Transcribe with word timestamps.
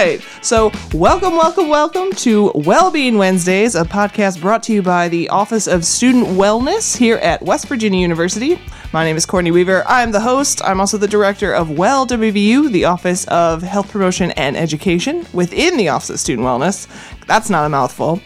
right. 0.00 0.26
So, 0.40 0.72
welcome, 0.94 1.34
welcome, 1.34 1.68
welcome 1.68 2.10
to 2.12 2.52
Wellbeing 2.54 3.18
Wednesdays, 3.18 3.74
a 3.74 3.84
podcast 3.84 4.40
brought 4.40 4.62
to 4.64 4.72
you 4.72 4.80
by 4.80 5.08
the 5.08 5.28
Office 5.28 5.66
of 5.66 5.84
Student 5.84 6.28
Wellness 6.28 6.96
here 6.96 7.16
at 7.16 7.42
West 7.42 7.68
Virginia 7.68 8.00
University. 8.00 8.58
My 8.94 9.04
name 9.04 9.18
is 9.18 9.26
Courtney 9.26 9.50
Weaver. 9.50 9.84
I'm 9.86 10.10
the 10.10 10.20
host. 10.20 10.62
I'm 10.64 10.80
also 10.80 10.96
the 10.96 11.06
director 11.06 11.52
of 11.52 11.70
Well 11.76 12.06
WVU, 12.06 12.72
the 12.72 12.86
Office 12.86 13.26
of 13.26 13.62
Health 13.62 13.90
Promotion 13.92 14.30
and 14.32 14.56
Education 14.56 15.26
within 15.34 15.76
the 15.76 15.90
Office 15.90 16.08
of 16.08 16.18
Student 16.18 16.48
Wellness. 16.48 16.88
That's 17.26 17.50
not 17.50 17.66
a 17.66 17.68
mouthful. 17.68 18.20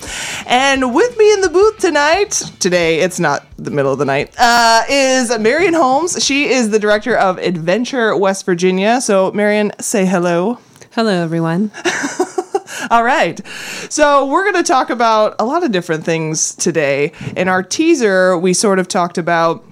And 0.47 0.95
with 0.95 1.19
me 1.19 1.33
in 1.33 1.41
the 1.41 1.51
booth 1.51 1.79
tonight, 1.79 2.31
today 2.61 3.01
it's 3.01 3.19
not 3.19 3.47
the 3.57 3.73
middle 3.73 3.93
of 3.93 3.99
the 3.99 4.05
night, 4.05 4.33
uh, 4.39 4.85
is 4.89 5.37
Marion 5.41 5.75
Holmes. 5.75 6.25
She 6.25 6.51
is 6.51 6.71
the 6.71 6.79
director 6.79 7.17
of 7.17 7.39
Adventure 7.39 8.17
West 8.17 8.47
Virginia. 8.47 9.01
So, 9.01 9.33
Marion, 9.33 9.73
say 9.81 10.07
hello. 10.07 10.61
Hello, 10.95 11.11
everyone. 11.25 11.73
All 12.91 13.03
right. 13.03 13.45
So, 13.91 14.27
we're 14.27 14.45
going 14.45 14.63
to 14.63 14.73
talk 14.73 14.91
about 14.91 15.35
a 15.41 15.45
lot 15.45 15.65
of 15.65 15.73
different 15.73 16.05
things 16.05 16.55
today. 16.55 17.11
In 17.37 17.49
our 17.49 17.65
teaser, 17.65 18.39
we 18.39 18.55
sort 18.55 18.79
of 18.79 18.87
talked 18.87 19.19
about 19.19 19.65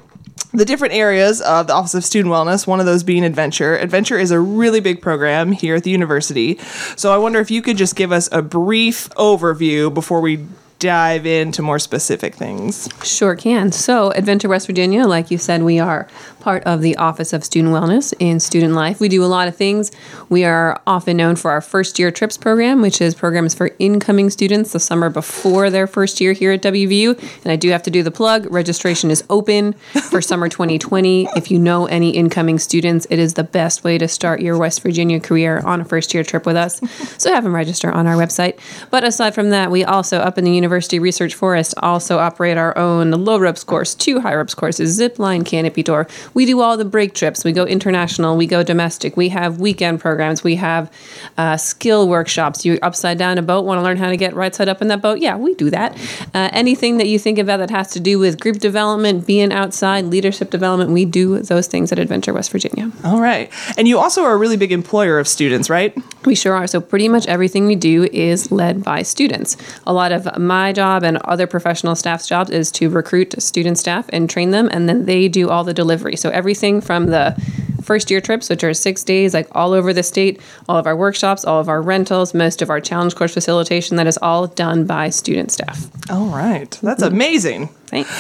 the 0.52 0.64
different 0.64 0.94
areas 0.94 1.40
of 1.40 1.68
the 1.68 1.74
Office 1.74 1.94
of 1.94 2.04
Student 2.04 2.34
Wellness, 2.34 2.66
one 2.66 2.80
of 2.80 2.86
those 2.86 3.04
being 3.04 3.22
Adventure. 3.22 3.76
Adventure 3.76 4.18
is 4.18 4.32
a 4.32 4.40
really 4.40 4.80
big 4.80 5.00
program 5.00 5.52
here 5.52 5.76
at 5.76 5.84
the 5.84 5.90
university. 5.90 6.58
So 6.96 7.14
I 7.14 7.18
wonder 7.18 7.38
if 7.38 7.52
you 7.52 7.62
could 7.62 7.76
just 7.76 7.94
give 7.94 8.10
us 8.10 8.28
a 8.32 8.42
brief 8.42 9.08
overview 9.10 9.94
before 9.94 10.20
we 10.20 10.44
dive 10.82 11.24
into 11.24 11.62
more 11.62 11.78
specific 11.78 12.34
things. 12.34 12.88
Sure 13.04 13.36
can. 13.36 13.70
So, 13.70 14.10
Adventure 14.10 14.48
West 14.48 14.66
Virginia, 14.66 15.06
like 15.06 15.30
you 15.30 15.38
said, 15.38 15.62
we 15.62 15.78
are 15.78 16.08
part 16.42 16.64
of 16.64 16.82
the 16.82 16.96
Office 16.96 17.32
of 17.32 17.44
Student 17.44 17.72
Wellness 17.72 18.12
in 18.18 18.40
Student 18.40 18.74
Life. 18.74 19.00
We 19.00 19.08
do 19.08 19.24
a 19.24 19.26
lot 19.26 19.48
of 19.48 19.56
things. 19.56 19.92
We 20.28 20.44
are 20.44 20.82
often 20.86 21.16
known 21.16 21.36
for 21.36 21.52
our 21.52 21.60
first 21.60 21.98
year 21.98 22.10
trips 22.10 22.36
program, 22.36 22.82
which 22.82 23.00
is 23.00 23.14
programs 23.14 23.54
for 23.54 23.70
incoming 23.78 24.28
students 24.28 24.72
the 24.72 24.80
summer 24.80 25.08
before 25.08 25.70
their 25.70 25.86
first 25.86 26.20
year 26.20 26.32
here 26.32 26.52
at 26.52 26.62
WVU. 26.62 27.16
And 27.44 27.52
I 27.52 27.56
do 27.56 27.70
have 27.70 27.84
to 27.84 27.90
do 27.90 28.02
the 28.02 28.10
plug 28.10 28.52
registration 28.52 29.10
is 29.10 29.22
open 29.30 29.74
for 30.10 30.20
summer 30.32 30.48
2020. 30.48 31.28
If 31.36 31.50
you 31.50 31.58
know 31.58 31.86
any 31.86 32.10
incoming 32.10 32.58
students, 32.58 33.06
it 33.08 33.18
is 33.18 33.34
the 33.34 33.44
best 33.44 33.84
way 33.84 33.96
to 33.98 34.08
start 34.08 34.40
your 34.40 34.58
West 34.58 34.82
Virginia 34.82 35.20
career 35.20 35.60
on 35.60 35.80
a 35.80 35.84
first 35.84 36.12
year 36.12 36.24
trip 36.24 36.44
with 36.44 36.56
us. 36.56 36.80
So, 37.18 37.32
have 37.32 37.44
them 37.44 37.54
register 37.54 37.90
on 37.90 38.06
our 38.06 38.16
website. 38.16 38.58
But 38.90 39.04
aside 39.04 39.34
from 39.34 39.50
that, 39.50 39.70
we 39.70 39.84
also, 39.84 40.18
up 40.18 40.38
in 40.38 40.44
the 40.44 40.52
University 40.52 40.98
Research 40.98 41.34
Forest, 41.34 41.74
also 41.78 42.18
operate 42.18 42.56
our 42.56 42.76
own 42.76 43.12
low 43.12 43.38
ropes 43.38 43.62
course, 43.64 43.94
two 43.94 44.20
high 44.20 44.34
ropes 44.34 44.54
courses, 44.54 44.92
zip 44.92 45.18
line, 45.18 45.44
canopy 45.44 45.82
tour. 45.82 46.08
We 46.34 46.46
do 46.46 46.60
all 46.60 46.76
the 46.76 46.84
break 46.84 47.14
trips. 47.14 47.44
We 47.44 47.52
go 47.52 47.64
international. 47.64 48.36
We 48.36 48.46
go 48.46 48.62
domestic. 48.62 49.16
We 49.16 49.28
have 49.30 49.60
weekend 49.60 50.00
programs. 50.00 50.42
We 50.42 50.56
have 50.56 50.92
uh, 51.36 51.56
skill 51.56 52.08
workshops. 52.08 52.64
You 52.64 52.78
upside 52.82 53.18
down 53.18 53.38
a 53.38 53.42
boat, 53.42 53.64
want 53.64 53.78
to 53.78 53.82
learn 53.82 53.96
how 53.96 54.08
to 54.08 54.16
get 54.16 54.34
right 54.34 54.54
side 54.54 54.68
up 54.68 54.82
in 54.82 54.88
that 54.88 55.02
boat? 55.02 55.18
Yeah, 55.18 55.36
we 55.36 55.54
do 55.54 55.70
that. 55.70 55.96
Uh, 56.34 56.48
anything 56.52 56.98
that 56.98 57.06
you 57.06 57.18
think 57.18 57.38
about 57.38 57.58
that 57.58 57.70
has 57.70 57.90
to 57.92 58.00
do 58.00 58.18
with 58.18 58.40
group 58.40 58.58
development, 58.58 59.26
being 59.26 59.52
outside, 59.52 60.06
leadership 60.06 60.50
development, 60.50 60.90
we 60.90 61.04
do 61.04 61.40
those 61.40 61.66
things 61.66 61.92
at 61.92 61.98
Adventure 61.98 62.32
West 62.32 62.50
Virginia. 62.50 62.90
All 63.04 63.20
right. 63.20 63.50
And 63.76 63.86
you 63.86 63.98
also 63.98 64.22
are 64.22 64.32
a 64.32 64.36
really 64.36 64.56
big 64.56 64.72
employer 64.72 65.18
of 65.18 65.28
students, 65.28 65.68
right? 65.68 65.96
We 66.24 66.34
sure 66.34 66.54
are. 66.54 66.66
So, 66.66 66.80
pretty 66.80 67.08
much 67.08 67.26
everything 67.26 67.66
we 67.66 67.76
do 67.76 68.04
is 68.12 68.52
led 68.52 68.82
by 68.82 69.02
students. 69.02 69.56
A 69.86 69.92
lot 69.92 70.12
of 70.12 70.38
my 70.38 70.72
job 70.72 71.02
and 71.02 71.16
other 71.18 71.46
professional 71.46 71.94
staff's 71.94 72.26
jobs 72.26 72.50
is 72.50 72.70
to 72.72 72.88
recruit 72.88 73.40
student 73.42 73.78
staff 73.78 74.06
and 74.10 74.30
train 74.30 74.50
them, 74.50 74.68
and 74.72 74.88
then 74.88 75.06
they 75.06 75.28
do 75.28 75.48
all 75.48 75.64
the 75.64 75.74
delivery. 75.74 76.16
So, 76.22 76.30
everything 76.30 76.80
from 76.80 77.06
the 77.06 77.36
first 77.82 78.10
year 78.10 78.20
trips, 78.20 78.48
which 78.48 78.62
are 78.64 78.72
six 78.72 79.02
days, 79.02 79.34
like 79.34 79.48
all 79.52 79.72
over 79.72 79.92
the 79.92 80.04
state, 80.04 80.40
all 80.68 80.76
of 80.76 80.86
our 80.86 80.96
workshops, 80.96 81.44
all 81.44 81.60
of 81.60 81.68
our 81.68 81.82
rentals, 81.82 82.32
most 82.32 82.62
of 82.62 82.70
our 82.70 82.80
challenge 82.80 83.16
course 83.16 83.34
facilitation, 83.34 83.96
that 83.96 84.06
is 84.06 84.18
all 84.22 84.46
done 84.46 84.86
by 84.86 85.10
student 85.10 85.50
staff. 85.50 85.88
All 86.10 86.26
right. 86.26 86.70
That's 86.82 87.02
amazing. 87.02 87.68
Thanks. 87.86 88.10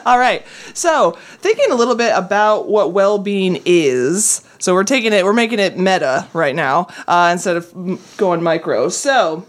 All 0.06 0.18
right. 0.18 0.46
So, 0.72 1.10
thinking 1.40 1.70
a 1.70 1.74
little 1.74 1.94
bit 1.94 2.12
about 2.16 2.68
what 2.68 2.92
well 2.92 3.18
being 3.18 3.60
is. 3.66 4.42
So, 4.58 4.72
we're 4.72 4.84
taking 4.84 5.12
it, 5.12 5.24
we're 5.24 5.34
making 5.34 5.58
it 5.58 5.76
meta 5.76 6.26
right 6.32 6.54
now 6.54 6.86
uh, 7.06 7.30
instead 7.32 7.56
of 7.56 7.70
going 8.16 8.42
micro. 8.42 8.88
So, 8.88 9.46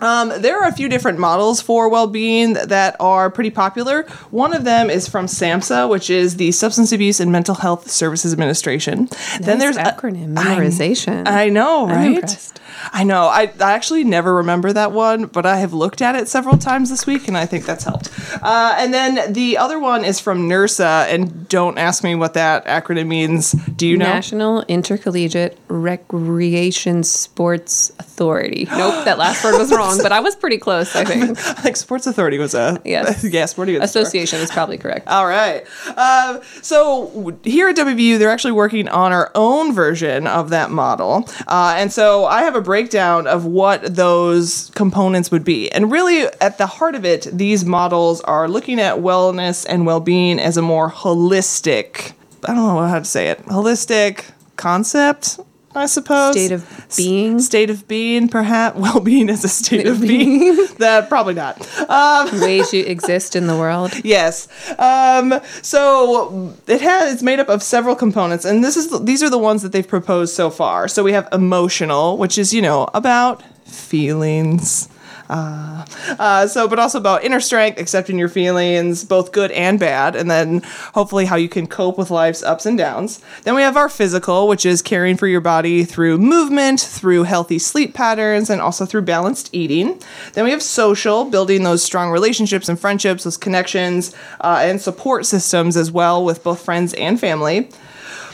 um, 0.00 0.32
there 0.40 0.62
are 0.62 0.68
a 0.68 0.72
few 0.72 0.88
different 0.88 1.18
models 1.18 1.60
for 1.60 1.88
well-being 1.88 2.54
that 2.54 2.96
are 3.00 3.30
pretty 3.30 3.50
popular. 3.50 4.02
One 4.30 4.52
of 4.52 4.64
them 4.64 4.90
is 4.90 5.08
from 5.08 5.26
SAMHSA, 5.26 5.88
which 5.88 6.10
is 6.10 6.36
the 6.36 6.52
Substance 6.52 6.92
Abuse 6.92 7.20
and 7.20 7.32
Mental 7.32 7.54
Health 7.54 7.90
Services 7.90 8.32
Administration. 8.32 9.08
then 9.40 9.58
there's 9.58 9.76
acronym 9.76 10.34
memorization. 10.34 11.26
I, 11.26 11.44
I 11.44 11.48
know, 11.48 11.86
right? 11.86 12.52
I 12.92 13.04
know. 13.04 13.26
I, 13.26 13.52
I 13.60 13.72
actually 13.72 14.04
never 14.04 14.34
remember 14.34 14.72
that 14.72 14.92
one, 14.92 15.26
but 15.26 15.46
I 15.46 15.56
have 15.56 15.72
looked 15.72 16.02
at 16.02 16.14
it 16.14 16.28
several 16.28 16.58
times 16.58 16.90
this 16.90 17.06
week, 17.06 17.26
and 17.28 17.36
I 17.36 17.46
think 17.46 17.64
that's 17.64 17.84
helped. 17.84 18.10
Uh, 18.42 18.74
and 18.78 18.92
then 18.92 19.32
the 19.32 19.56
other 19.58 19.78
one 19.78 20.04
is 20.04 20.20
from 20.20 20.48
NIRSA, 20.48 21.06
and 21.06 21.48
don't 21.48 21.78
ask 21.78 22.04
me 22.04 22.14
what 22.14 22.34
that 22.34 22.64
acronym 22.66 23.06
means. 23.06 23.54
Do 23.76 23.86
you 23.86 23.98
know? 23.98 24.06
National 24.06 24.62
Intercollegiate 24.62 25.58
Recreation 25.68 27.02
Sports 27.02 27.92
Authority. 27.98 28.66
Nope, 28.70 29.04
that 29.04 29.18
last 29.18 29.44
word 29.44 29.58
was 29.58 29.70
wrong, 29.76 29.98
but 30.02 30.12
I 30.12 30.20
was 30.20 30.34
pretty 30.34 30.56
close, 30.56 30.96
I 30.96 31.04
think. 31.04 31.38
like 31.64 31.76
Sports 31.76 32.06
Authority 32.06 32.38
was 32.38 32.54
a 32.54 32.80
Yes. 32.84 33.22
yeah, 33.30 33.44
Sporting. 33.44 33.82
Association 33.82 34.40
is 34.40 34.50
probably 34.50 34.78
correct. 34.78 35.08
All 35.08 35.26
right. 35.26 35.66
Um, 35.96 36.40
so 36.62 37.38
here 37.44 37.68
at 37.68 37.76
WVU, 37.76 38.18
they're 38.18 38.30
actually 38.30 38.52
working 38.52 38.88
on 38.88 39.12
our 39.12 39.30
own 39.34 39.74
version 39.74 40.26
of 40.26 40.50
that 40.50 40.70
model. 40.70 41.28
Uh, 41.46 41.74
and 41.76 41.92
so 41.92 42.24
I 42.24 42.42
have 42.42 42.54
a 42.56 42.62
breakdown 42.62 43.26
of 43.26 43.44
what 43.44 43.94
those 43.94 44.70
components 44.74 45.30
would 45.30 45.44
be. 45.44 45.70
And 45.72 45.92
really, 45.92 46.22
at 46.40 46.56
the 46.56 46.66
heart 46.66 46.94
of 46.94 47.04
it, 47.04 47.28
these 47.30 47.64
models 47.66 48.22
are 48.22 48.48
looking 48.48 48.80
at 48.80 48.96
wellness 48.96 49.66
and 49.68 49.84
well 49.84 50.00
being 50.00 50.38
as 50.38 50.56
a 50.56 50.62
more 50.62 50.90
holistic, 50.90 52.12
I 52.44 52.54
don't 52.54 52.56
know 52.56 52.86
how 52.86 52.98
to 52.98 53.04
say 53.04 53.28
it, 53.30 53.42
holistic 53.46 54.24
concept. 54.56 55.40
I 55.74 55.84
suppose 55.84 56.32
State 56.32 56.52
of 56.52 56.62
S- 56.88 56.96
being? 56.96 57.38
state 57.38 57.68
of 57.68 57.86
being, 57.86 58.28
perhaps 58.28 58.78
well-being 58.80 59.28
is 59.28 59.44
a 59.44 59.48
state 59.48 59.86
of 59.86 60.00
being. 60.00 60.56
that 60.78 61.10
probably 61.10 61.34
not. 61.34 61.60
Um, 61.90 62.40
Ways 62.40 62.72
you 62.72 62.82
exist 62.84 63.36
in 63.36 63.46
the 63.46 63.54
world. 63.58 63.92
Yes. 64.02 64.48
Um, 64.78 65.38
so 65.60 66.54
it 66.66 66.80
has 66.80 67.12
it's 67.12 67.22
made 67.22 67.40
up 67.40 67.50
of 67.50 67.62
several 67.62 67.94
components, 67.94 68.46
and 68.46 68.64
this 68.64 68.78
is 68.78 69.00
these 69.04 69.22
are 69.22 69.28
the 69.28 69.36
ones 69.36 69.60
that 69.62 69.72
they've 69.72 69.86
proposed 69.86 70.34
so 70.34 70.48
far. 70.48 70.88
So 70.88 71.04
we 71.04 71.12
have 71.12 71.28
emotional, 71.30 72.16
which 72.16 72.38
is 72.38 72.54
you 72.54 72.62
know 72.62 72.88
about 72.94 73.42
feelings. 73.66 74.88
Uh, 75.28 75.84
uh, 76.18 76.46
so, 76.46 76.68
but 76.68 76.78
also 76.78 76.98
about 76.98 77.24
inner 77.24 77.40
strength, 77.40 77.78
accepting 77.80 78.18
your 78.18 78.28
feelings, 78.28 79.04
both 79.04 79.32
good 79.32 79.50
and 79.52 79.78
bad, 79.78 80.16
and 80.16 80.30
then 80.30 80.62
hopefully 80.94 81.24
how 81.24 81.36
you 81.36 81.48
can 81.48 81.66
cope 81.66 81.98
with 81.98 82.10
life's 82.10 82.42
ups 82.42 82.66
and 82.66 82.78
downs. 82.78 83.20
Then 83.42 83.54
we 83.54 83.62
have 83.62 83.76
our 83.76 83.88
physical, 83.88 84.48
which 84.48 84.64
is 84.64 84.82
caring 84.82 85.16
for 85.16 85.26
your 85.26 85.40
body 85.40 85.84
through 85.84 86.18
movement, 86.18 86.80
through 86.80 87.24
healthy 87.24 87.58
sleep 87.58 87.94
patterns, 87.94 88.50
and 88.50 88.60
also 88.60 88.86
through 88.86 89.02
balanced 89.02 89.50
eating. 89.52 90.00
Then 90.34 90.44
we 90.44 90.50
have 90.50 90.62
social, 90.62 91.24
building 91.24 91.62
those 91.62 91.82
strong 91.82 92.10
relationships 92.10 92.68
and 92.68 92.78
friendships, 92.78 93.24
those 93.24 93.36
connections, 93.36 94.14
uh, 94.40 94.60
and 94.62 94.80
support 94.80 95.26
systems 95.26 95.76
as 95.76 95.90
well 95.90 96.24
with 96.24 96.42
both 96.42 96.62
friends 96.62 96.94
and 96.94 97.18
family. 97.18 97.68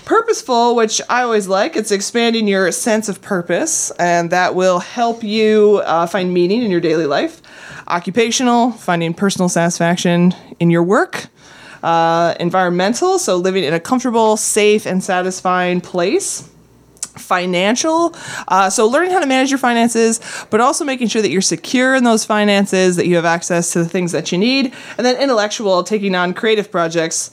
Purposeful, 0.05 0.75
which 0.75 1.01
I 1.09 1.23
always 1.23 1.47
like, 1.47 1.77
it's 1.77 1.93
expanding 1.93 2.49
your 2.49 2.73
sense 2.73 3.09
of 3.09 3.23
purpose, 3.23 3.93
and 3.93 4.31
that 4.31 4.57
will 4.57 4.81
help 4.81 5.23
you 5.23 5.81
uh, 5.85 6.07
find 6.07 6.35
meaning 6.35 6.63
in 6.63 6.71
your 6.73 6.81
daily 6.81 7.07
life. 7.07 7.41
Occupational, 7.87 8.73
finding 8.73 9.15
personal 9.15 9.49
satisfaction 9.49 10.35
in 10.59 10.71
your 10.71 10.83
work. 10.83 11.29
Uh, 11.85 12.35
environmental, 12.41 13.19
so 13.19 13.37
living 13.37 13.65
in 13.65 13.75
a 13.75 13.81
comfortable, 13.81 14.37
safe, 14.37 14.87
and 14.87 15.03
satisfying 15.03 15.81
place 15.81 16.49
financial. 17.17 18.15
Uh, 18.49 18.71
so, 18.71 18.87
learning 18.87 19.11
how 19.11 19.21
to 19.21 19.27
manage 19.27 19.51
your 19.51 19.59
finances, 19.59 20.21
but 20.51 20.61
also 20.61 20.85
making 20.85 21.09
sure 21.09 21.23
that 21.23 21.31
you're 21.31 21.43
secure 21.43 21.95
in 21.95 22.05
those 22.05 22.25
finances, 22.25 22.97
that 22.97 23.07
you 23.07 23.17
have 23.17 23.25
access 23.25 23.73
to 23.73 23.81
the 23.81 23.89
things 23.89 24.13
that 24.13 24.33
you 24.33 24.39
need. 24.39 24.73
And 24.97 25.05
then, 25.05 25.21
intellectual, 25.21 25.83
taking 25.83 26.15
on 26.15 26.35
creative 26.35 26.71
projects 26.71 27.31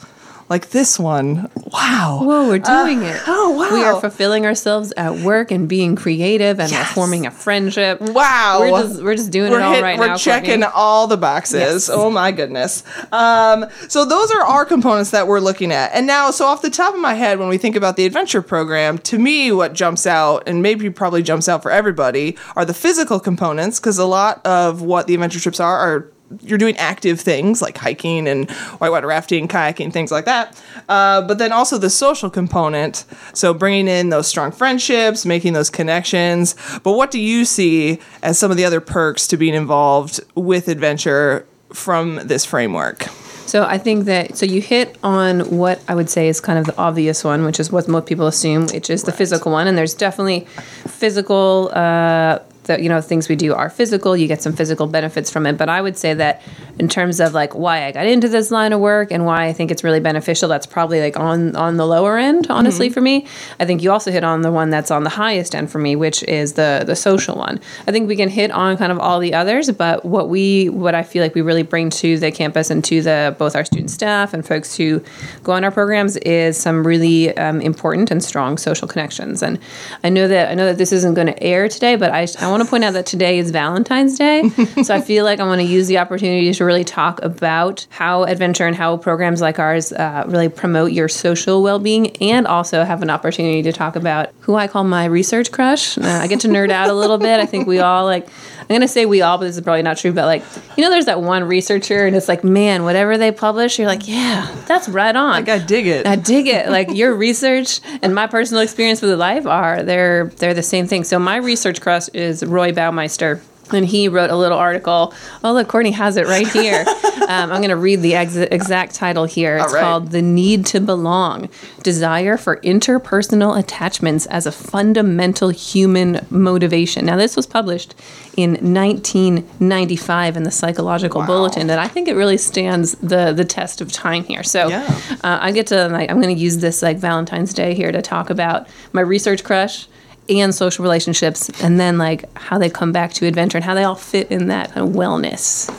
like 0.49 0.69
this 0.71 0.97
one. 0.97 1.49
Wow. 1.71 2.21
Whoa, 2.23 2.47
we're 2.47 2.57
doing 2.59 3.03
it. 3.03 3.21
oh, 3.27 3.51
wow. 3.51 3.71
We 3.71 3.83
are 3.83 3.99
fulfilling 4.01 4.45
ourselves 4.47 4.91
at 4.97 5.17
work 5.19 5.51
and 5.51 5.69
being 5.69 5.95
creative, 5.95 6.59
and 6.59 6.71
Yes. 6.71 6.89
we're 6.89 6.93
forming 6.95 7.25
a 7.27 7.31
friendship. 7.31 8.01
Wow. 8.01 8.57
We're 8.61 8.81
just 8.81 9.03
we're 9.03 9.15
just 9.15 9.31
doing 9.31 9.51
we're 9.51 9.59
it 9.59 9.63
all 9.63 9.73
hit- 9.73 9.83
right 9.83 9.99
we're 9.99 10.07
now. 10.07 10.17
checking 10.17 10.61
Courtney. 10.61 10.73
all 10.73 11.05
the 11.07 11.17
boxes. 11.17 11.59
Yes. 11.59 11.89
Oh 11.89 12.09
my 12.09 12.31
goodness. 12.31 12.83
Um, 13.11 13.65
so 13.87 14.05
those 14.05 14.31
are 14.31 14.41
our 14.41 14.65
components 14.65 15.11
that 15.11 15.27
we're 15.27 15.39
looking 15.39 15.71
at. 15.71 15.91
And 15.93 16.07
now, 16.07 16.31
so 16.31 16.45
off 16.45 16.61
the 16.63 16.69
top 16.71 16.93
of 16.95 16.99
my 16.99 17.13
head, 17.13 17.37
when 17.39 17.47
we 17.49 17.57
think 17.59 17.75
about 17.75 17.95
the 17.95 18.05
adventure 18.05 18.41
program, 18.41 18.97
to 18.99 19.19
me, 19.19 19.51
what 19.51 19.73
jumps 19.73 20.07
out, 20.07 20.43
and 20.47 20.61
maybe 20.63 20.89
probably 20.89 21.21
jumps 21.21 21.47
out 21.47 21.61
for 21.61 21.69
everybody, 21.71 22.35
are 22.55 22.65
the 22.65 22.73
physical 22.73 23.19
components, 23.19 23.79
because 23.79 23.97
a 23.99 24.05
lot 24.05 24.45
of 24.45 24.81
what 24.81 25.05
the 25.07 25.13
adventure 25.13 25.39
trips 25.39 25.59
are 25.59 25.77
are 25.77 26.11
you're 26.41 26.57
doing 26.57 26.77
active 26.77 27.19
things 27.19 27.61
like 27.61 27.77
hiking 27.77 28.27
and 28.27 28.49
whitewater 28.79 29.07
rafting, 29.07 29.47
kayaking, 29.47 29.91
things 29.91 30.11
like 30.11 30.25
that. 30.25 30.61
Uh, 30.87 31.21
but 31.21 31.37
then 31.37 31.51
also 31.51 31.77
the 31.77 31.89
social 31.89 32.29
component. 32.29 33.05
So 33.33 33.53
bringing 33.53 33.87
in 33.87 34.09
those 34.09 34.27
strong 34.27 34.51
friendships, 34.51 35.25
making 35.25 35.53
those 35.53 35.69
connections. 35.69 36.55
But 36.83 36.93
what 36.93 37.11
do 37.11 37.19
you 37.19 37.45
see 37.45 37.99
as 38.21 38.37
some 38.37 38.51
of 38.51 38.57
the 38.57 38.65
other 38.65 38.81
perks 38.81 39.27
to 39.27 39.37
being 39.37 39.55
involved 39.55 40.19
with 40.35 40.67
adventure 40.67 41.45
from 41.73 42.15
this 42.23 42.45
framework? 42.45 43.07
So 43.49 43.63
I 43.63 43.79
think 43.79 44.05
that 44.05 44.37
so 44.37 44.45
you 44.45 44.61
hit 44.61 44.95
on 45.03 45.57
what 45.57 45.81
I 45.87 45.95
would 45.95 46.09
say 46.09 46.27
is 46.27 46.39
kind 46.39 46.59
of 46.59 46.67
the 46.67 46.77
obvious 46.77 47.23
one, 47.23 47.45
which 47.45 47.59
is 47.59 47.71
what 47.71 47.87
most 47.87 48.05
people 48.05 48.27
assume, 48.27 48.67
which 48.67 48.91
is 48.91 49.03
the 49.03 49.11
physical 49.11 49.51
one, 49.51 49.65
and 49.67 49.75
there's 49.75 49.95
definitely 49.95 50.41
physical. 50.85 51.71
Uh, 51.73 52.39
the, 52.69 52.81
you 52.81 52.87
know 52.87 53.01
things 53.01 53.27
we 53.27 53.35
do 53.35 53.53
are 53.53 53.69
physical 53.69 54.15
you 54.15 54.27
get 54.27 54.41
some 54.41 54.53
physical 54.53 54.87
benefits 54.87 55.29
from 55.29 55.45
it. 55.45 55.57
But 55.57 55.67
i 55.67 55.81
would 55.81 55.97
say 55.97 56.13
that 56.13 56.41
in 56.77 56.87
terms 56.87 57.19
of 57.19 57.33
like 57.33 57.53
why 57.55 57.85
i 57.85 57.91
got 57.91 58.05
into 58.05 58.29
this 58.29 58.51
line 58.51 58.71
of 58.71 58.79
work 58.79 59.11
and 59.11 59.25
why 59.25 59.45
i 59.45 59.53
think 59.53 59.71
it's 59.71 59.83
really 59.83 59.99
beneficial 59.99 60.47
that's 60.47 60.65
probably 60.65 61.01
like 61.01 61.17
on 61.17 61.55
on 61.55 61.77
the 61.77 61.85
lower 61.85 62.17
end 62.17 62.47
honestly 62.49 62.87
mm-hmm. 62.87 62.93
for 62.93 63.01
me. 63.01 63.27
I 63.59 63.65
think 63.65 63.83
you 63.83 63.91
also 63.91 64.11
hit 64.11 64.23
on 64.23 64.41
the 64.41 64.51
one 64.51 64.69
that's 64.69 64.91
on 64.91 65.03
the 65.03 65.09
highest 65.09 65.55
end 65.55 65.71
for 65.71 65.79
me 65.79 65.95
which 65.95 66.23
is 66.23 66.53
the 66.53 66.83
the 66.85 66.95
social 66.95 67.35
one. 67.35 67.59
I 67.87 67.91
think 67.91 68.07
we 68.07 68.15
can 68.15 68.29
hit 68.29 68.51
on 68.51 68.77
kind 68.77 68.91
of 68.91 68.99
all 68.99 69.19
the 69.19 69.33
others 69.33 69.71
but 69.71 70.05
what 70.05 70.29
we 70.29 70.69
what 70.69 70.93
i 70.95 71.03
feel 71.03 71.23
like 71.23 71.33
we 71.35 71.41
really 71.41 71.63
bring 71.63 71.89
to 71.89 72.17
the 72.19 72.31
campus 72.31 72.69
and 72.69 72.83
to 72.85 73.01
the 73.01 73.35
both 73.39 73.55
our 73.55 73.65
student 73.65 73.89
staff 73.89 74.33
and 74.33 74.45
folks 74.45 74.75
who 74.77 75.01
go 75.43 75.53
on 75.53 75.63
our 75.63 75.71
programs 75.71 76.15
is 76.17 76.55
some 76.55 76.85
really 76.85 77.35
um, 77.37 77.59
important 77.61 78.11
and 78.11 78.23
strong 78.23 78.57
social 78.57 78.87
connections. 78.87 79.41
And 79.41 79.59
i 80.03 80.09
know 80.09 80.27
that 80.27 80.51
i 80.51 80.53
know 80.53 80.65
that 80.65 80.77
this 80.77 80.91
isn't 80.91 81.15
going 81.15 81.27
to 81.27 81.43
air 81.43 81.67
today 81.67 81.95
but 81.95 82.11
i, 82.11 82.27
I 82.39 82.49
want 82.49 82.58
want 82.59 82.67
to 82.67 82.71
point 82.71 82.83
out 82.83 82.91
that 82.91 83.05
today 83.05 83.39
is 83.39 83.51
Valentine's 83.51 84.17
Day. 84.17 84.49
so 84.83 84.93
I 84.93 84.99
feel 84.99 85.23
like 85.23 85.39
I 85.39 85.45
want 85.45 85.61
to 85.61 85.67
use 85.67 85.87
the 85.87 85.97
opportunity 85.97 86.51
to 86.51 86.65
really 86.65 86.83
talk 86.83 87.21
about 87.23 87.87
how 87.89 88.23
adventure 88.23 88.67
and 88.67 88.75
how 88.75 88.97
programs 88.97 89.39
like 89.39 89.59
ours 89.59 89.93
uh, 89.93 90.25
really 90.27 90.49
promote 90.49 90.91
your 90.91 91.07
social 91.07 91.63
well 91.63 91.79
being 91.79 92.17
and 92.17 92.45
also 92.45 92.83
have 92.83 93.01
an 93.01 93.09
opportunity 93.09 93.61
to 93.61 93.71
talk 93.71 93.95
about 93.95 94.31
who 94.41 94.55
I 94.55 94.67
call 94.67 94.83
my 94.83 95.05
research 95.05 95.53
crush. 95.53 95.97
Uh, 95.97 96.01
I 96.03 96.27
get 96.27 96.41
to 96.41 96.49
nerd 96.49 96.69
out 96.69 96.89
a 96.89 96.93
little 96.93 97.17
bit. 97.17 97.39
I 97.39 97.45
think 97.45 97.65
we 97.65 97.79
all 97.79 98.03
like, 98.03 98.27
I'm 98.69 98.81
to 98.81 98.87
say 98.87 99.05
we 99.05 99.21
all, 99.21 99.37
but 99.37 99.45
this 99.45 99.57
is 99.57 99.63
probably 99.63 99.81
not 99.81 99.97
true, 99.97 100.13
but 100.13 100.25
like, 100.25 100.43
you 100.77 100.83
know, 100.83 100.91
there's 100.91 101.05
that 101.05 101.21
one 101.21 101.43
researcher 101.43 102.05
and 102.05 102.15
it's 102.15 102.27
like, 102.27 102.43
man, 102.43 102.83
whatever 102.83 103.17
they 103.17 103.31
publish, 103.31 103.79
you're 103.79 103.87
like, 103.87 104.07
yeah, 104.07 104.55
that's 104.67 104.87
right 104.87 105.15
on. 105.15 105.31
Like, 105.31 105.49
I 105.49 105.57
dig 105.57 105.87
it. 105.87 106.05
I 106.05 106.15
dig 106.15 106.47
it. 106.47 106.69
Like, 106.69 106.91
your 106.91 107.15
research 107.15 107.81
and 108.03 108.13
my 108.13 108.27
personal 108.27 108.61
experience 108.61 109.01
with 109.01 109.11
life 109.19 109.47
are, 109.47 109.81
they're, 109.81 110.25
they're 110.37 110.53
the 110.53 110.61
same 110.61 110.85
thing. 110.85 111.03
So 111.03 111.17
my 111.17 111.37
research 111.37 111.81
crush 111.81 112.09
is 112.09 112.45
Roy 112.45 112.71
Baumeister 112.71 113.41
and 113.71 113.85
he 113.85 114.07
wrote 114.07 114.29
a 114.29 114.35
little 114.35 114.57
article. 114.57 115.13
Oh, 115.43 115.53
look, 115.53 115.67
Courtney 115.67 115.91
has 115.91 116.17
it 116.17 116.27
right 116.27 116.47
here. 116.47 116.85
um, 117.27 117.51
I'm 117.51 117.61
going 117.61 117.69
to 117.69 117.75
read 117.75 118.01
the 118.01 118.15
ex- 118.15 118.35
exact 118.35 118.95
title 118.95 119.25
here. 119.25 119.57
It's 119.57 119.73
right. 119.73 119.81
called 119.81 120.11
The 120.11 120.21
Need 120.21 120.65
to 120.67 120.79
Belong 120.79 121.49
Desire 121.83 122.37
for 122.37 122.57
Interpersonal 122.57 123.57
Attachments 123.57 124.25
as 124.27 124.45
a 124.45 124.51
Fundamental 124.51 125.49
Human 125.49 126.25
Motivation. 126.29 127.05
Now, 127.05 127.17
this 127.17 127.35
was 127.35 127.45
published 127.45 127.95
in 128.35 128.51
1995 128.51 130.37
in 130.37 130.43
the 130.43 130.51
Psychological 130.51 131.21
wow. 131.21 131.27
Bulletin, 131.27 131.69
and 131.69 131.79
I 131.79 131.87
think 131.87 132.07
it 132.07 132.15
really 132.15 132.37
stands 132.37 132.93
the, 132.93 133.33
the 133.33 133.45
test 133.45 133.81
of 133.81 133.91
time 133.91 134.23
here. 134.23 134.43
So 134.43 134.67
yeah. 134.67 135.01
uh, 135.23 135.39
I 135.41 135.51
get 135.51 135.67
to, 135.67 135.87
like, 135.89 136.09
I'm 136.09 136.21
going 136.21 136.35
to 136.35 136.41
use 136.41 136.57
this 136.57 136.81
like 136.81 136.97
Valentine's 136.97 137.53
Day 137.53 137.73
here 137.73 137.91
to 137.91 138.01
talk 138.01 138.29
about 138.29 138.67
my 138.93 139.01
research 139.01 139.43
crush 139.43 139.87
and 140.29 140.53
social 140.53 140.83
relationships, 140.83 141.49
and 141.61 141.79
then 141.79 141.97
like 141.97 142.25
how 142.37 142.57
they 142.57 142.69
come 142.69 142.91
back 142.91 143.13
to 143.13 143.25
adventure 143.25 143.57
and 143.57 143.65
how 143.65 143.73
they 143.73 143.83
all 143.83 143.95
fit 143.95 144.29
in 144.31 144.47
that 144.47 144.71
kind 144.71 144.87
of 144.87 144.93
wellness. 144.93 145.69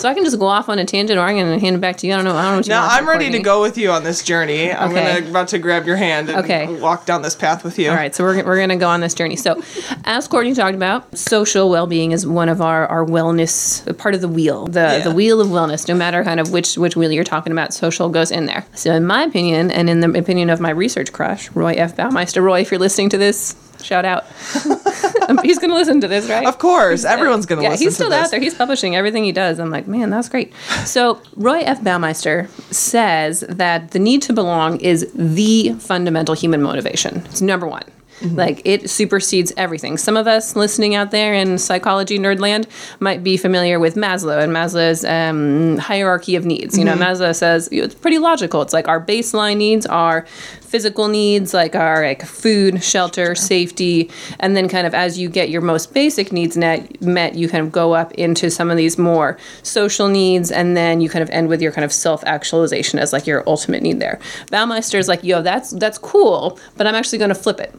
So 0.00 0.08
I 0.08 0.14
can 0.14 0.24
just 0.24 0.38
go 0.38 0.46
off 0.46 0.68
on 0.68 0.78
a 0.78 0.84
tangent, 0.84 1.18
or 1.18 1.22
I'm 1.22 1.36
going 1.36 1.52
to 1.52 1.58
hand 1.58 1.76
it 1.76 1.80
back 1.80 1.96
to 1.98 2.06
you. 2.06 2.12
I 2.12 2.16
don't 2.16 2.24
know. 2.24 2.36
I 2.36 2.42
don't 2.42 2.52
know. 2.52 2.56
What 2.58 2.66
you 2.66 2.72
no, 2.72 2.80
I'm 2.80 3.08
ready 3.08 3.30
to 3.30 3.38
go 3.38 3.60
with 3.60 3.78
you 3.78 3.90
on 3.90 4.04
this 4.04 4.22
journey. 4.22 4.72
I'm 4.72 4.90
okay. 4.90 5.20
gonna 5.20 5.30
about 5.30 5.48
to 5.48 5.58
grab 5.58 5.86
your 5.86 5.96
hand 5.96 6.28
and 6.28 6.38
okay. 6.38 6.80
walk 6.80 7.06
down 7.06 7.22
this 7.22 7.34
path 7.34 7.64
with 7.64 7.78
you. 7.78 7.90
All 7.90 7.96
right, 7.96 8.14
so 8.14 8.24
we're, 8.24 8.44
we're 8.44 8.56
going 8.56 8.68
to 8.70 8.76
go 8.76 8.88
on 8.88 9.00
this 9.00 9.14
journey. 9.14 9.36
So, 9.36 9.62
as 10.04 10.28
Courtney 10.28 10.54
talked 10.54 10.74
about, 10.74 11.16
social 11.16 11.70
well-being 11.70 12.12
is 12.12 12.26
one 12.26 12.48
of 12.48 12.60
our 12.60 12.86
our 12.86 13.04
wellness 13.04 13.86
uh, 13.88 13.92
part 13.92 14.14
of 14.14 14.20
the 14.20 14.28
wheel, 14.28 14.66
the 14.66 14.80
yeah. 14.80 14.98
the 15.00 15.10
wheel 15.10 15.40
of 15.40 15.48
wellness. 15.48 15.88
No 15.88 15.94
matter 15.94 16.22
kind 16.24 16.40
of 16.40 16.52
which 16.52 16.76
which 16.76 16.96
wheel 16.96 17.12
you're 17.12 17.24
talking 17.24 17.52
about, 17.52 17.74
social 17.74 18.08
goes 18.08 18.30
in 18.30 18.46
there. 18.46 18.64
So, 18.74 18.92
in 18.92 19.06
my 19.06 19.22
opinion, 19.22 19.70
and 19.70 19.88
in 19.90 20.00
the 20.00 20.18
opinion 20.18 20.50
of 20.50 20.60
my 20.60 20.70
research 20.70 21.12
crush, 21.12 21.50
Roy 21.52 21.72
F. 21.72 21.96
Baumeister, 21.96 22.42
Roy, 22.42 22.60
if 22.60 22.70
you're 22.70 22.80
listening 22.80 23.10
to 23.10 23.18
this, 23.18 23.54
Shout 23.82 24.04
out. 24.04 24.26
he's 25.42 25.58
going 25.58 25.70
to 25.70 25.74
listen 25.74 26.00
to 26.00 26.08
this, 26.08 26.28
right? 26.28 26.46
Of 26.46 26.58
course. 26.58 27.04
Everyone's 27.04 27.46
going 27.46 27.58
to 27.58 27.62
yeah, 27.62 27.70
listen 27.70 27.86
he's 27.86 27.94
still 27.94 28.12
out 28.12 28.30
there. 28.30 28.40
He's 28.40 28.54
publishing 28.54 28.96
everything 28.96 29.24
he 29.24 29.32
does. 29.32 29.58
I'm 29.58 29.70
like, 29.70 29.86
man, 29.86 30.10
that's 30.10 30.28
great. 30.28 30.52
So, 30.84 31.20
Roy 31.36 31.60
F. 31.60 31.80
Baumeister 31.80 32.48
says 32.72 33.40
that 33.48 33.92
the 33.92 33.98
need 33.98 34.22
to 34.22 34.32
belong 34.32 34.80
is 34.80 35.10
the 35.14 35.74
fundamental 35.78 36.34
human 36.34 36.62
motivation. 36.62 37.18
It's 37.26 37.40
number 37.40 37.66
one. 37.66 37.84
Mm-hmm. 38.20 38.36
Like 38.36 38.62
it 38.64 38.90
supersedes 38.90 39.52
everything. 39.56 39.96
Some 39.96 40.16
of 40.16 40.26
us 40.26 40.56
listening 40.56 40.94
out 40.94 41.12
there 41.12 41.34
in 41.34 41.56
psychology 41.56 42.18
nerdland 42.18 42.66
might 42.98 43.22
be 43.22 43.36
familiar 43.36 43.78
with 43.78 43.94
Maslow 43.94 44.42
and 44.42 44.52
Maslow's 44.52 45.04
um, 45.04 45.78
hierarchy 45.78 46.34
of 46.34 46.44
needs. 46.44 46.76
You 46.76 46.84
mm-hmm. 46.84 46.98
know, 46.98 47.06
Maslow 47.06 47.34
says 47.34 47.68
it's 47.70 47.94
pretty 47.94 48.18
logical. 48.18 48.60
It's 48.62 48.72
like 48.72 48.88
our 48.88 49.00
baseline 49.04 49.58
needs 49.58 49.86
are 49.86 50.26
physical 50.68 51.08
needs 51.08 51.54
like 51.54 51.74
our 51.74 52.04
like 52.04 52.22
food, 52.24 52.84
shelter, 52.84 53.34
safety, 53.34 54.10
and 54.38 54.54
then 54.54 54.68
kind 54.68 54.86
of 54.86 54.94
as 54.94 55.18
you 55.18 55.28
get 55.28 55.48
your 55.48 55.62
most 55.62 55.94
basic 55.94 56.30
needs 56.30 56.56
net, 56.56 57.00
met, 57.00 57.34
you 57.34 57.48
kind 57.48 57.64
of 57.64 57.72
go 57.72 57.94
up 57.94 58.12
into 58.14 58.50
some 58.50 58.70
of 58.70 58.76
these 58.76 58.98
more 58.98 59.38
social 59.62 60.08
needs, 60.08 60.50
and 60.50 60.76
then 60.76 61.00
you 61.00 61.08
kind 61.08 61.22
of 61.22 61.30
end 61.30 61.48
with 61.48 61.62
your 61.62 61.72
kind 61.72 61.84
of 61.84 61.92
self 61.92 62.22
actualization 62.24 62.98
as 62.98 63.12
like 63.12 63.26
your 63.26 63.42
ultimate 63.46 63.82
need 63.82 63.98
there. 63.98 64.20
Baumeister 64.48 64.98
is 64.98 65.08
like, 65.08 65.24
yo, 65.24 65.40
that's 65.40 65.70
that's 65.70 65.96
cool, 65.96 66.58
but 66.76 66.86
I'm 66.86 66.94
actually 66.94 67.18
going 67.18 67.30
to 67.30 67.34
flip 67.34 67.60
it. 67.60 67.74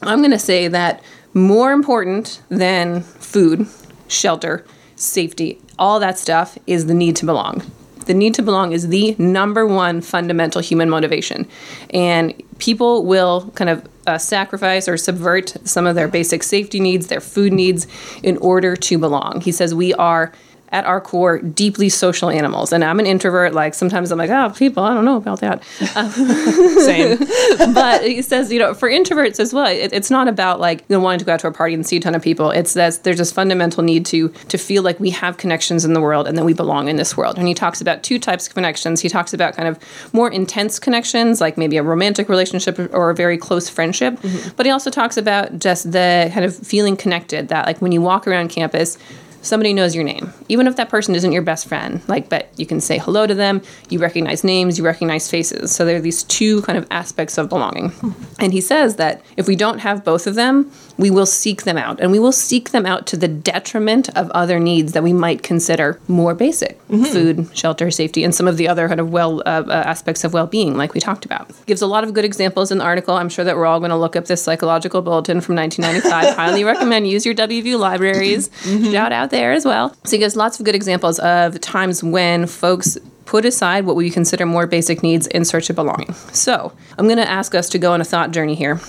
I'm 0.00 0.18
going 0.18 0.30
to 0.30 0.38
say 0.38 0.68
that 0.68 1.02
more 1.34 1.72
important 1.72 2.40
than 2.48 3.02
food, 3.02 3.66
shelter, 4.08 4.64
safety, 4.96 5.60
all 5.78 6.00
that 6.00 6.18
stuff 6.18 6.56
is 6.66 6.86
the 6.86 6.94
need 6.94 7.16
to 7.16 7.26
belong 7.26 7.62
the 8.04 8.14
need 8.14 8.34
to 8.34 8.42
belong 8.42 8.72
is 8.72 8.88
the 8.88 9.14
number 9.18 9.66
one 9.66 10.00
fundamental 10.00 10.60
human 10.60 10.88
motivation. 10.88 11.48
And 11.90 12.40
people 12.58 13.04
will 13.04 13.50
kind 13.54 13.70
of 13.70 13.88
uh, 14.06 14.18
sacrifice 14.18 14.88
or 14.88 14.96
subvert 14.96 15.56
some 15.64 15.86
of 15.86 15.94
their 15.94 16.08
basic 16.08 16.42
safety 16.42 16.80
needs, 16.80 17.06
their 17.06 17.20
food 17.20 17.52
needs, 17.52 17.86
in 18.22 18.36
order 18.38 18.76
to 18.76 18.98
belong. 18.98 19.40
He 19.40 19.52
says 19.52 19.74
we 19.74 19.94
are 19.94 20.32
at 20.72 20.86
our 20.86 21.00
core 21.00 21.38
deeply 21.38 21.88
social 21.88 22.30
animals. 22.30 22.72
And 22.72 22.82
I'm 22.82 22.98
an 22.98 23.06
introvert. 23.06 23.52
Like 23.52 23.74
sometimes 23.74 24.10
I'm 24.10 24.18
like, 24.18 24.30
oh, 24.30 24.50
people, 24.56 24.82
I 24.82 24.94
don't 24.94 25.04
know 25.04 25.16
about 25.16 25.40
that. 25.40 25.62
Uh, 25.94 26.08
Same. 26.80 27.18
but 27.74 28.02
he 28.02 28.22
says, 28.22 28.50
you 28.50 28.58
know, 28.58 28.72
for 28.72 28.88
introverts 28.88 29.38
as 29.38 29.52
well, 29.52 29.66
it, 29.66 29.92
it's 29.92 30.10
not 30.10 30.28
about 30.28 30.60
like 30.60 30.80
you 30.88 30.96
know, 30.96 31.00
wanting 31.00 31.18
to 31.18 31.24
go 31.24 31.34
out 31.34 31.40
to 31.40 31.46
a 31.46 31.52
party 31.52 31.74
and 31.74 31.86
see 31.86 31.98
a 31.98 32.00
ton 32.00 32.14
of 32.14 32.22
people. 32.22 32.50
It's 32.50 32.72
that 32.74 33.04
there's 33.04 33.18
this 33.18 33.30
fundamental 33.30 33.82
need 33.82 34.06
to 34.06 34.30
to 34.30 34.58
feel 34.58 34.82
like 34.82 34.98
we 34.98 35.10
have 35.10 35.36
connections 35.36 35.84
in 35.84 35.92
the 35.92 36.00
world 36.00 36.26
and 36.26 36.38
that 36.38 36.44
we 36.44 36.54
belong 36.54 36.88
in 36.88 36.96
this 36.96 37.16
world. 37.16 37.38
And 37.38 37.46
he 37.46 37.54
talks 37.54 37.80
about 37.80 38.02
two 38.02 38.18
types 38.18 38.48
of 38.48 38.54
connections. 38.54 39.00
He 39.00 39.10
talks 39.10 39.34
about 39.34 39.54
kind 39.54 39.68
of 39.68 39.78
more 40.14 40.30
intense 40.30 40.78
connections, 40.78 41.40
like 41.40 41.58
maybe 41.58 41.76
a 41.76 41.82
romantic 41.82 42.30
relationship 42.30 42.78
or 42.94 43.10
a 43.10 43.14
very 43.14 43.36
close 43.36 43.68
friendship. 43.68 44.14
Mm-hmm. 44.20 44.50
But 44.56 44.64
he 44.64 44.72
also 44.72 44.90
talks 44.90 45.18
about 45.18 45.58
just 45.58 45.92
the 45.92 46.30
kind 46.32 46.46
of 46.46 46.56
feeling 46.56 46.96
connected 46.96 47.48
that 47.48 47.66
like 47.66 47.82
when 47.82 47.92
you 47.92 48.00
walk 48.00 48.26
around 48.26 48.48
campus, 48.48 48.96
somebody 49.42 49.72
knows 49.72 49.94
your 49.94 50.04
name. 50.04 50.32
Even 50.48 50.66
if 50.66 50.76
that 50.76 50.88
person 50.88 51.14
isn't 51.14 51.32
your 51.32 51.42
best 51.42 51.66
friend 51.66 52.00
like 52.08 52.28
but 52.28 52.48
you 52.56 52.66
can 52.66 52.80
say 52.80 52.98
hello 52.98 53.26
to 53.26 53.34
them 53.34 53.60
you 53.90 53.98
recognize 53.98 54.44
names 54.44 54.78
you 54.78 54.84
recognize 54.84 55.30
faces. 55.30 55.72
So 55.72 55.84
there 55.84 55.96
are 55.96 56.00
these 56.00 56.22
two 56.24 56.62
kind 56.62 56.78
of 56.78 56.86
aspects 56.90 57.38
of 57.38 57.48
belonging. 57.48 57.92
And 58.38 58.52
he 58.52 58.60
says 58.60 58.96
that 58.96 59.22
if 59.36 59.46
we 59.46 59.56
don't 59.56 59.78
have 59.78 60.04
both 60.04 60.26
of 60.26 60.34
them 60.34 60.70
we 60.98 61.10
will 61.10 61.26
seek 61.26 61.62
them 61.62 61.76
out. 61.76 62.00
And 62.00 62.12
we 62.12 62.18
will 62.18 62.32
seek 62.32 62.70
them 62.70 62.86
out 62.86 63.06
to 63.08 63.16
the 63.16 63.28
detriment 63.28 64.08
of 64.16 64.30
other 64.30 64.58
needs 64.58 64.92
that 64.92 65.02
we 65.02 65.12
might 65.12 65.42
consider 65.42 66.00
more 66.08 66.34
basic 66.34 66.78
mm-hmm. 66.88 67.04
food 67.04 67.56
shelter 67.56 67.90
safety 67.90 68.24
and 68.24 68.34
some 68.34 68.48
of 68.48 68.56
the 68.56 68.68
other 68.68 68.88
kind 68.88 69.00
of 69.00 69.10
well 69.10 69.40
uh, 69.40 69.64
uh, 69.66 69.72
aspects 69.86 70.24
of 70.24 70.32
well-being 70.32 70.76
like 70.76 70.94
we 70.94 71.00
talked 71.00 71.24
about. 71.24 71.50
Gives 71.66 71.82
a 71.82 71.86
lot 71.86 72.04
of 72.04 72.14
good 72.14 72.24
examples 72.24 72.70
in 72.70 72.78
the 72.78 72.84
article. 72.84 73.14
I'm 73.14 73.28
sure 73.28 73.44
that 73.44 73.56
we're 73.56 73.66
all 73.66 73.80
going 73.80 73.90
to 73.90 73.96
look 73.96 74.16
up 74.16 74.26
this 74.26 74.42
psychological 74.42 75.02
bulletin 75.02 75.40
from 75.40 75.56
1995 75.56 76.36
highly 76.36 76.64
recommend 76.64 77.06
use 77.06 77.24
your 77.24 77.34
wvu 77.34 77.78
libraries. 77.78 78.48
Mm-hmm. 78.48 78.92
shout 78.92 79.12
out 79.12 79.30
there 79.30 79.52
as 79.52 79.64
well. 79.64 79.94
So 80.04 80.12
he 80.12 80.18
gives 80.18 80.36
lots 80.36 80.58
of 80.58 80.66
good 80.66 80.74
examples 80.74 81.18
of 81.20 81.60
times 81.60 82.02
when 82.02 82.46
folks 82.46 82.98
put 83.24 83.44
aside 83.44 83.86
what 83.86 83.96
we 83.96 84.10
consider 84.10 84.44
more 84.44 84.66
basic 84.66 85.02
needs 85.02 85.26
in 85.28 85.44
search 85.44 85.70
of 85.70 85.76
belonging. 85.76 86.12
So 86.32 86.72
i'm 86.98 87.06
going 87.06 87.18
to 87.18 87.28
ask 87.28 87.54
us 87.54 87.68
to 87.70 87.78
go 87.78 87.92
on 87.92 88.00
a 88.00 88.04
thought 88.04 88.30
journey 88.30 88.54
here 88.54 88.80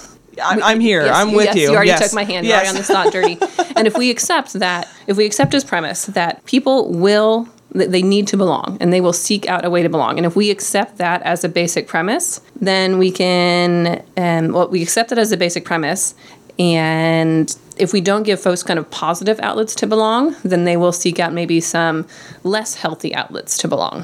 I'm, 0.42 0.64
I'm 0.64 0.80
here. 0.80 1.04
Yes, 1.06 1.16
I'm 1.16 1.34
with 1.34 1.46
yes, 1.46 1.56
you. 1.56 1.62
You 1.64 1.76
already 1.76 1.90
yes. 1.90 2.04
took 2.04 2.14
my 2.14 2.24
hand. 2.24 2.46
You're 2.46 2.56
already 2.56 2.70
on 2.70 2.76
this 2.76 2.88
thought 2.88 3.12
dirty. 3.12 3.38
and 3.76 3.88
if 3.88 3.98
we 3.98 4.10
accept 4.10 4.54
that, 4.54 4.88
if 5.08 5.18
we 5.18 5.26
accept 5.26 5.54
his 5.54 5.64
premise 5.64 6.06
that 6.08 6.44
people 6.46 6.92
will 6.92 7.48
they 7.76 8.04
need 8.04 8.28
to 8.28 8.38
belong 8.38 8.78
and 8.80 8.94
they 8.94 9.02
will 9.02 9.14
seek 9.14 9.48
out 9.48 9.66
a 9.66 9.70
way 9.70 9.82
to 9.82 9.90
belong. 9.90 10.18
And 10.18 10.28
if 10.28 10.36
we 10.36 10.52
accept 10.52 10.98
that 10.98 11.24
as 11.24 11.44
a 11.44 11.50
basic 11.50 11.88
premise, 11.88 12.40
then 12.62 13.00
we 13.00 13.10
can, 13.10 14.06
um, 14.16 14.52
well, 14.52 14.68
we 14.68 14.84
accept 14.84 15.12
it 15.12 15.18
as 15.18 15.32
a 15.32 15.38
basic 15.38 15.66
premise 15.66 16.14
and 16.60 17.56
if 17.78 17.94
we 17.94 18.02
don't 18.02 18.24
give 18.24 18.40
folks 18.40 18.62
kind 18.62 18.78
of 18.78 18.90
positive 18.92 19.40
outlets 19.40 19.74
to 19.76 19.88
belong, 19.88 20.36
then 20.44 20.66
they 20.66 20.78
will 20.78 20.92
seek 20.92 21.20
out 21.20 21.34
maybe 21.34 21.60
some 21.60 22.06
less 22.44 22.76
healthy 22.76 23.16
outlets 23.16 23.58
to 23.60 23.68
belong. 23.68 24.04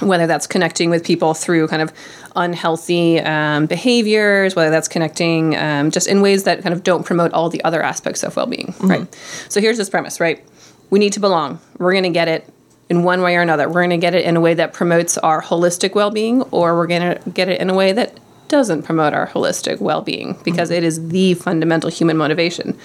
Whether 0.00 0.26
that's 0.26 0.46
connecting 0.46 0.90
with 0.90 1.04
people 1.04 1.34
through 1.34 1.68
kind 1.68 1.82
of 1.82 1.92
unhealthy 2.36 3.20
um, 3.20 3.66
behaviors, 3.66 4.54
whether 4.56 4.70
that's 4.70 4.88
connecting 4.88 5.56
um, 5.56 5.90
just 5.90 6.06
in 6.06 6.20
ways 6.22 6.44
that 6.44 6.62
kind 6.62 6.72
of 6.72 6.82
don't 6.82 7.04
promote 7.04 7.32
all 7.32 7.50
the 7.50 7.62
other 7.64 7.82
aspects 7.82 8.22
of 8.22 8.36
well 8.36 8.46
being, 8.46 8.74
right? 8.80 9.14
So 9.48 9.60
here's 9.60 9.78
this 9.78 9.90
premise, 9.90 10.20
right? 10.20 10.44
We 10.90 10.98
need 10.98 11.12
to 11.14 11.20
belong. 11.20 11.60
We're 11.78 11.92
going 11.92 12.04
to 12.04 12.10
get 12.10 12.28
it 12.28 12.48
in 12.88 13.04
one 13.04 13.22
way 13.22 13.36
or 13.36 13.40
another. 13.40 13.68
We're 13.68 13.82
going 13.82 13.90
to 13.90 13.96
get 13.98 14.14
it 14.14 14.24
in 14.24 14.36
a 14.36 14.40
way 14.40 14.54
that 14.54 14.72
promotes 14.72 15.16
our 15.18 15.40
holistic 15.42 15.94
well 15.94 16.10
being, 16.10 16.42
or 16.50 16.76
we're 16.76 16.88
going 16.88 17.02
to 17.02 17.30
get 17.30 17.48
it 17.48 17.60
in 17.60 17.70
a 17.70 17.74
way 17.74 17.92
that 17.92 18.18
doesn't 18.48 18.82
promote 18.82 19.14
our 19.14 19.28
holistic 19.28 19.80
well 19.80 20.02
being 20.02 20.36
because 20.44 20.70
it 20.70 20.82
is 20.82 21.08
the 21.08 21.34
fundamental 21.34 21.88
human 21.88 22.16
motivation. 22.16 22.76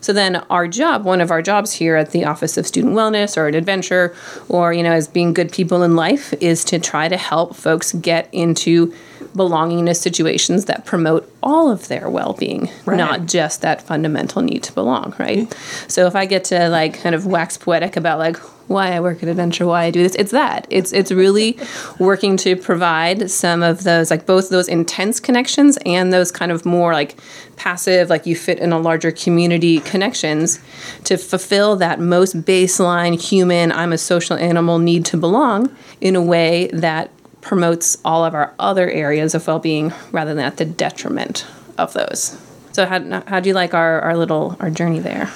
So 0.00 0.12
then 0.12 0.36
our 0.50 0.68
job, 0.68 1.04
one 1.04 1.20
of 1.20 1.30
our 1.30 1.42
jobs 1.42 1.72
here 1.72 1.96
at 1.96 2.10
the 2.10 2.24
Office 2.24 2.56
of 2.56 2.66
Student 2.66 2.94
Wellness 2.94 3.36
or 3.36 3.48
an 3.48 3.54
adventure 3.54 4.14
or 4.48 4.72
you 4.72 4.82
know 4.82 4.92
as 4.92 5.08
being 5.08 5.32
good 5.32 5.52
people 5.52 5.82
in 5.82 5.96
life 5.96 6.32
is 6.40 6.64
to 6.66 6.78
try 6.78 7.08
to 7.08 7.16
help 7.16 7.56
folks 7.56 7.92
get 7.92 8.28
into 8.32 8.92
belongingness 9.36 9.96
situations 9.96 10.64
that 10.64 10.84
promote 10.84 11.30
all 11.42 11.70
of 11.70 11.88
their 11.88 12.08
well-being, 12.10 12.70
Right. 12.84 12.96
not 12.96 13.26
just 13.26 13.60
that 13.62 13.82
fundamental 13.82 14.42
need 14.42 14.62
to 14.64 14.72
belong, 14.72 15.14
right? 15.18 15.52
So 15.88 16.06
if 16.06 16.16
I 16.16 16.26
get 16.26 16.44
to 16.44 16.68
like 16.68 17.00
kind 17.00 17.14
of 17.14 17.26
wax 17.26 17.56
poetic 17.56 17.96
about 17.96 18.18
like 18.18 18.36
why 18.68 18.92
I 18.92 18.98
work 19.00 19.22
at 19.22 19.28
Adventure, 19.28 19.64
why 19.64 19.84
I 19.84 19.90
do 19.92 20.02
this, 20.02 20.16
it's 20.16 20.32
that. 20.32 20.66
It's 20.70 20.92
it's 20.92 21.12
really 21.12 21.56
working 22.00 22.36
to 22.38 22.56
provide 22.56 23.30
some 23.30 23.62
of 23.62 23.84
those 23.84 24.10
like 24.10 24.26
both 24.26 24.48
those 24.48 24.66
intense 24.66 25.20
connections 25.20 25.78
and 25.86 26.12
those 26.12 26.32
kind 26.32 26.50
of 26.50 26.66
more 26.66 26.92
like 26.92 27.14
passive, 27.54 28.10
like 28.10 28.26
you 28.26 28.34
fit 28.34 28.58
in 28.58 28.72
a 28.72 28.78
larger 28.78 29.12
community 29.12 29.78
connections 29.80 30.58
to 31.04 31.16
fulfill 31.16 31.76
that 31.76 32.00
most 32.00 32.42
baseline 32.42 33.20
human, 33.20 33.70
I'm 33.70 33.92
a 33.92 33.98
social 33.98 34.36
animal 34.36 34.78
need 34.80 35.04
to 35.06 35.16
belong 35.16 35.74
in 36.00 36.16
a 36.16 36.22
way 36.22 36.66
that 36.72 37.10
promotes 37.46 37.96
all 38.04 38.24
of 38.24 38.34
our 38.34 38.52
other 38.58 38.90
areas 38.90 39.32
of 39.34 39.46
well-being 39.46 39.92
rather 40.10 40.34
than 40.34 40.44
at 40.44 40.56
the 40.56 40.64
detriment 40.64 41.46
of 41.78 41.92
those. 41.92 42.36
So 42.72 42.84
how 42.86 43.22
how 43.28 43.38
do 43.40 43.48
you 43.48 43.54
like 43.54 43.72
our, 43.72 44.00
our 44.00 44.16
little 44.16 44.56
our 44.60 44.68
journey 44.68 44.98
there? 44.98 45.30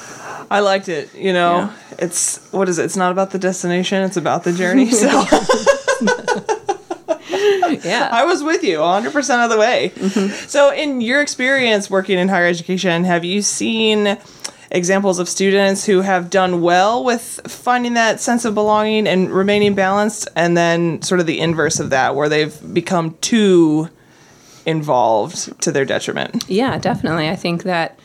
I 0.51 0.59
liked 0.61 0.89
it. 0.89 1.15
You 1.15 1.33
know, 1.33 1.57
Yeah. 1.59 1.73
it's 1.99 2.41
what 2.53 2.69
is 2.69 2.79
it? 2.79 2.85
It's 2.87 2.97
not 2.97 3.13
about 3.13 3.31
the 3.31 3.39
destination; 3.39 4.03
it's 4.03 4.17
about 4.17 4.43
the 4.45 4.53
journey. 4.53 4.91
So 4.91 5.07
Yeah. 7.85 8.09
I 8.13 8.25
was 8.25 8.43
with 8.43 8.65
you 8.65 8.81
100 8.81 9.13
percent 9.13 9.43
of 9.43 9.51
the 9.51 9.57
way. 9.57 9.93
Mm-hmm. 9.95 10.49
So, 10.49 10.73
in 10.73 11.01
your 11.01 11.23
experience 11.23 11.89
working 11.89 12.19
in 12.19 12.29
higher 12.29 12.47
education, 12.47 13.05
have 13.05 13.25
you 13.25 13.41
seen 13.43 14.19
examples 14.71 15.19
of 15.19 15.29
students 15.29 15.85
who 15.85 16.01
have 16.01 16.31
done 16.31 16.61
well 16.61 17.05
with 17.05 17.41
finding 17.47 17.95
that 17.95 18.21
sense 18.21 18.45
of 18.45 18.55
belonging 18.55 19.07
and 19.07 19.31
remaining 19.31 19.75
balanced, 19.75 20.29
and 20.37 20.57
then 20.57 21.03
sort 21.03 21.21
of 21.21 21.27
the 21.27 21.41
inverse 21.41 21.81
of 21.81 21.91
that, 21.91 22.15
where 22.15 22.29
they've 22.29 22.75
become 22.75 23.17
too 23.21 23.89
involved 24.67 25.61
to 25.63 25.73
their 25.73 25.85
detriment? 25.85 26.45
Yeah, 26.49 26.79
definitely. 26.79 27.29
I 27.29 27.37
think 27.37 27.65
that. 27.65 27.99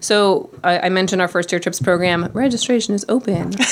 So 0.00 0.48
I, 0.64 0.78
I 0.78 0.88
mentioned 0.88 1.20
our 1.20 1.28
first 1.28 1.52
year 1.52 1.60
trips 1.60 1.78
program. 1.78 2.30
Registration 2.32 2.94
is 2.94 3.04
open. 3.08 3.52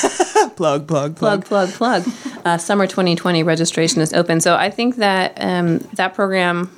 Plug, 0.55 0.87
plug, 0.87 1.15
plug, 1.15 1.45
plug, 1.45 1.69
plug. 1.69 2.07
Uh, 2.43 2.57
summer 2.57 2.85
2020 2.85 3.43
registration 3.43 4.01
is 4.01 4.13
open. 4.13 4.41
So 4.41 4.55
I 4.55 4.69
think 4.69 4.97
that 4.97 5.33
um, 5.37 5.79
that 5.93 6.13
program, 6.13 6.69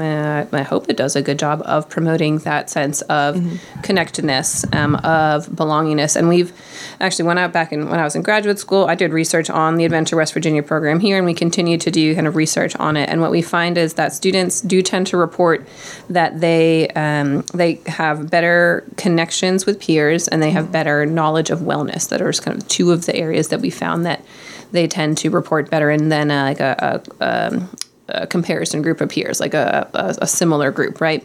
I 0.00 0.62
hope 0.62 0.88
it 0.88 0.96
does 0.96 1.16
a 1.16 1.22
good 1.22 1.38
job 1.38 1.62
of 1.64 1.88
promoting 1.88 2.38
that 2.38 2.70
sense 2.70 3.02
of 3.02 3.36
connectedness, 3.82 4.64
um, 4.72 4.96
of 4.96 5.46
belongingness. 5.46 6.16
And 6.16 6.28
we've 6.28 6.52
actually 7.00 7.26
went 7.26 7.38
out 7.38 7.52
back 7.52 7.72
in 7.72 7.88
when 7.88 8.00
I 8.00 8.04
was 8.04 8.14
in 8.14 8.22
graduate 8.22 8.58
school. 8.58 8.86
I 8.86 8.94
did 8.94 9.12
research 9.12 9.50
on 9.50 9.76
the 9.76 9.84
Adventure 9.84 10.16
West 10.16 10.32
Virginia 10.32 10.62
program 10.62 11.00
here, 11.00 11.16
and 11.16 11.26
we 11.26 11.34
continue 11.34 11.78
to 11.78 11.90
do 11.90 12.14
kind 12.14 12.26
of 12.26 12.36
research 12.36 12.74
on 12.76 12.96
it. 12.96 13.08
And 13.08 13.20
what 13.20 13.30
we 13.30 13.42
find 13.42 13.76
is 13.76 13.94
that 13.94 14.12
students 14.12 14.60
do 14.60 14.82
tend 14.82 15.06
to 15.08 15.16
report 15.16 15.66
that 16.08 16.40
they 16.40 16.88
um, 16.88 17.42
they 17.54 17.80
have 17.86 18.30
better 18.30 18.84
connections 18.96 19.66
with 19.66 19.80
peers 19.80 20.28
and 20.28 20.42
they 20.42 20.50
have 20.50 20.72
better 20.72 21.06
knowledge 21.06 21.50
of 21.50 21.60
wellness. 21.60 22.08
That 22.08 22.22
are 22.22 22.32
kind 22.32 22.56
of 22.56 22.66
two 22.68 22.92
of 22.92 23.06
the 23.06 23.14
areas 23.16 23.48
that 23.48 23.60
we 23.60 23.70
found 23.70 24.06
that 24.06 24.24
they 24.72 24.86
tend 24.88 25.18
to 25.18 25.30
report 25.30 25.70
better 25.70 25.90
in 25.90 26.08
than 26.08 26.30
uh, 26.30 26.44
like 26.44 26.60
a, 26.60 27.02
a, 27.20 27.48
um, 27.48 27.68
a 28.12 28.26
comparison 28.26 28.82
group 28.82 29.00
of 29.00 29.08
peers, 29.08 29.40
like 29.40 29.54
a, 29.54 29.88
a, 29.94 30.14
a 30.22 30.26
similar 30.26 30.70
group, 30.70 31.00
right? 31.00 31.22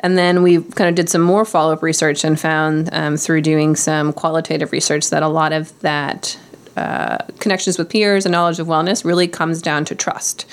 And 0.00 0.16
then 0.16 0.42
we 0.42 0.62
kind 0.62 0.88
of 0.88 0.94
did 0.94 1.08
some 1.08 1.22
more 1.22 1.44
follow 1.44 1.72
up 1.72 1.82
research 1.82 2.24
and 2.24 2.38
found 2.38 2.88
um, 2.92 3.16
through 3.16 3.42
doing 3.42 3.76
some 3.76 4.12
qualitative 4.12 4.72
research 4.72 5.10
that 5.10 5.22
a 5.22 5.28
lot 5.28 5.52
of 5.52 5.78
that 5.80 6.38
uh, 6.76 7.18
connections 7.40 7.78
with 7.78 7.90
peers 7.90 8.24
and 8.24 8.32
knowledge 8.32 8.58
of 8.58 8.66
wellness 8.66 9.04
really 9.04 9.28
comes 9.28 9.60
down 9.60 9.84
to 9.84 9.94
trust. 9.94 10.46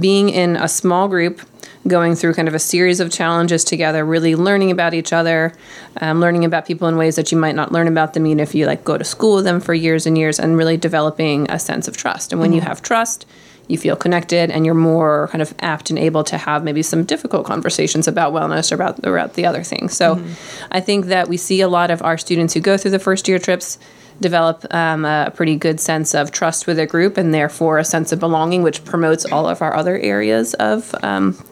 Being 0.00 0.28
in 0.28 0.56
a 0.56 0.68
small 0.68 1.08
group, 1.08 1.40
going 1.86 2.14
through 2.14 2.34
kind 2.34 2.48
of 2.48 2.54
a 2.54 2.58
series 2.58 3.00
of 3.00 3.10
challenges 3.10 3.64
together, 3.64 4.04
really 4.04 4.34
learning 4.36 4.70
about 4.70 4.94
each 4.94 5.12
other, 5.12 5.52
um, 6.00 6.20
learning 6.20 6.44
about 6.44 6.66
people 6.66 6.88
in 6.88 6.96
ways 6.96 7.16
that 7.16 7.30
you 7.30 7.38
might 7.38 7.54
not 7.54 7.72
learn 7.72 7.88
about 7.88 8.14
them 8.14 8.26
even 8.26 8.40
if 8.40 8.54
you 8.54 8.66
like 8.66 8.84
go 8.84 8.96
to 8.96 9.04
school 9.04 9.36
with 9.36 9.44
them 9.44 9.60
for 9.60 9.74
years 9.74 10.06
and 10.06 10.16
years, 10.16 10.38
and 10.38 10.56
really 10.56 10.76
developing 10.76 11.50
a 11.50 11.58
sense 11.58 11.88
of 11.88 11.96
trust. 11.96 12.32
And 12.32 12.40
when 12.40 12.52
you 12.52 12.60
have 12.60 12.80
trust, 12.80 13.26
you 13.68 13.78
feel 13.78 13.96
connected 13.96 14.50
and 14.50 14.66
you're 14.66 14.74
more 14.74 15.28
kind 15.28 15.40
of 15.40 15.54
apt 15.60 15.90
and 15.90 15.98
able 15.98 16.22
to 16.24 16.36
have 16.36 16.64
maybe 16.64 16.82
some 16.82 17.04
difficult 17.04 17.46
conversations 17.46 18.06
about 18.06 18.32
wellness 18.32 18.70
or 18.70 18.74
about, 18.74 18.98
about 19.04 19.34
the 19.34 19.46
other 19.46 19.62
things. 19.62 19.96
So 19.96 20.22
I 20.70 20.80
think 20.80 21.06
that 21.06 21.28
we 21.28 21.36
see 21.36 21.60
a 21.60 21.68
lot 21.68 21.90
of 21.90 22.02
our 22.02 22.18
students 22.18 22.54
who 22.54 22.60
go 22.60 22.76
through 22.76 22.90
the 22.90 22.98
first 22.98 23.26
year 23.26 23.38
trips 23.38 23.78
develop 24.20 24.64
um, 24.72 25.04
a 25.04 25.32
pretty 25.34 25.56
good 25.56 25.80
sense 25.80 26.14
of 26.14 26.30
trust 26.30 26.66
with 26.66 26.78
a 26.78 26.86
group 26.86 27.16
and 27.16 27.34
therefore 27.34 27.78
a 27.78 27.84
sense 27.84 28.12
of 28.12 28.20
belonging, 28.20 28.62
which 28.62 28.84
promotes 28.84 29.24
all 29.24 29.48
of 29.48 29.62
our 29.62 29.74
other 29.74 29.98
areas 29.98 30.54
of. 30.54 30.94
Um, 31.02 31.42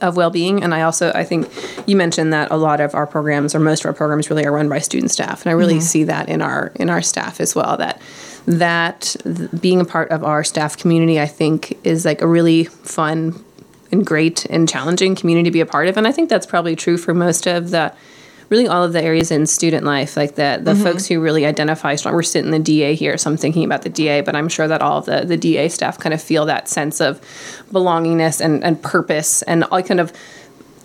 of 0.00 0.16
well-being 0.16 0.62
and 0.62 0.72
i 0.72 0.82
also 0.82 1.10
i 1.12 1.24
think 1.24 1.50
you 1.88 1.96
mentioned 1.96 2.32
that 2.32 2.50
a 2.52 2.56
lot 2.56 2.80
of 2.80 2.94
our 2.94 3.04
programs 3.04 3.52
or 3.52 3.58
most 3.58 3.80
of 3.80 3.86
our 3.86 3.92
programs 3.92 4.30
really 4.30 4.46
are 4.46 4.52
run 4.52 4.68
by 4.68 4.78
student 4.78 5.10
staff 5.10 5.42
and 5.42 5.50
i 5.50 5.52
really 5.52 5.80
see 5.80 6.04
that 6.04 6.28
in 6.28 6.40
our 6.40 6.72
in 6.76 6.88
our 6.88 7.02
staff 7.02 7.40
as 7.40 7.56
well 7.56 7.76
that 7.76 8.00
that 8.46 9.16
th- 9.24 9.50
being 9.60 9.80
a 9.80 9.84
part 9.84 10.10
of 10.10 10.24
our 10.24 10.42
staff 10.42 10.76
community 10.76 11.20
i 11.20 11.26
think 11.26 11.78
is 11.84 12.04
like 12.04 12.20
a 12.20 12.26
really 12.26 12.64
fun 12.64 13.42
and 13.92 14.06
great 14.06 14.46
and 14.46 14.68
challenging 14.68 15.14
community 15.14 15.44
to 15.44 15.52
be 15.52 15.60
a 15.60 15.66
part 15.66 15.86
of. 15.86 15.96
And 15.96 16.08
i 16.08 16.12
think 16.12 16.28
that's 16.28 16.46
probably 16.46 16.74
true 16.74 16.96
for 16.96 17.14
most 17.14 17.46
of 17.46 17.70
the 17.70 17.92
really 18.48 18.66
all 18.66 18.82
of 18.82 18.92
the 18.92 19.02
areas 19.02 19.30
in 19.30 19.46
student 19.46 19.84
life 19.84 20.16
like 20.16 20.34
the 20.34 20.60
the 20.62 20.72
mm-hmm. 20.72 20.82
folks 20.82 21.06
who 21.06 21.20
really 21.20 21.46
identify 21.46 21.94
strong. 21.94 22.14
We're 22.14 22.22
sitting 22.22 22.52
in 22.52 22.62
the 22.62 22.80
da 22.80 22.94
here 22.94 23.16
so 23.16 23.30
i'm 23.30 23.36
thinking 23.36 23.64
about 23.64 23.82
the 23.82 23.90
da 23.90 24.22
but 24.22 24.34
i'm 24.34 24.48
sure 24.48 24.66
that 24.66 24.82
all 24.82 24.98
of 24.98 25.04
the 25.06 25.24
the 25.24 25.36
da 25.36 25.68
staff 25.68 25.98
kind 25.98 26.12
of 26.12 26.20
feel 26.20 26.46
that 26.46 26.68
sense 26.68 27.00
of 27.00 27.20
belongingness 27.70 28.40
and 28.40 28.64
and 28.64 28.82
purpose. 28.82 29.42
And 29.42 29.64
all 29.64 29.82
kind 29.82 30.00
of 30.00 30.12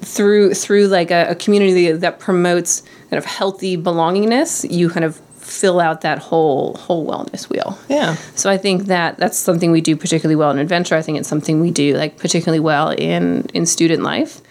through 0.02 0.54
through 0.54 0.88
like 0.88 1.10
a, 1.10 1.32
a 1.32 1.36
community 1.36 1.92
that 1.92 2.20
promotes 2.20 2.84
kind 3.10 3.18
of 3.18 3.26
healthy 3.26 3.76
belongingness 3.76 4.70
you 4.70 4.90
kind 4.90 5.04
of 5.04 5.20
fill 5.48 5.80
out 5.80 6.02
that 6.02 6.20
whole 6.20 6.74
whole 6.76 7.06
wellness 7.08 7.50
wheel 7.50 7.78
Yeah. 7.90 8.16
so 8.36 8.50
I 8.50 8.58
think 8.58 8.86
that 8.86 9.18
that's 9.18 9.38
something 9.38 9.72
we 9.72 9.82
do 9.82 9.96
particularly 9.96 10.36
well 10.36 10.52
in 10.52 10.60
adventure. 10.60 10.96
I 10.96 11.02
think 11.02 11.18
it's 11.20 11.30
something 11.30 11.62
we 11.62 11.72
do 11.72 11.96
like 11.96 12.18
particularly 12.18 12.60
well 12.60 12.90
in 12.90 13.46
in 13.54 13.66
student 13.66 14.04
life. 14.04 14.42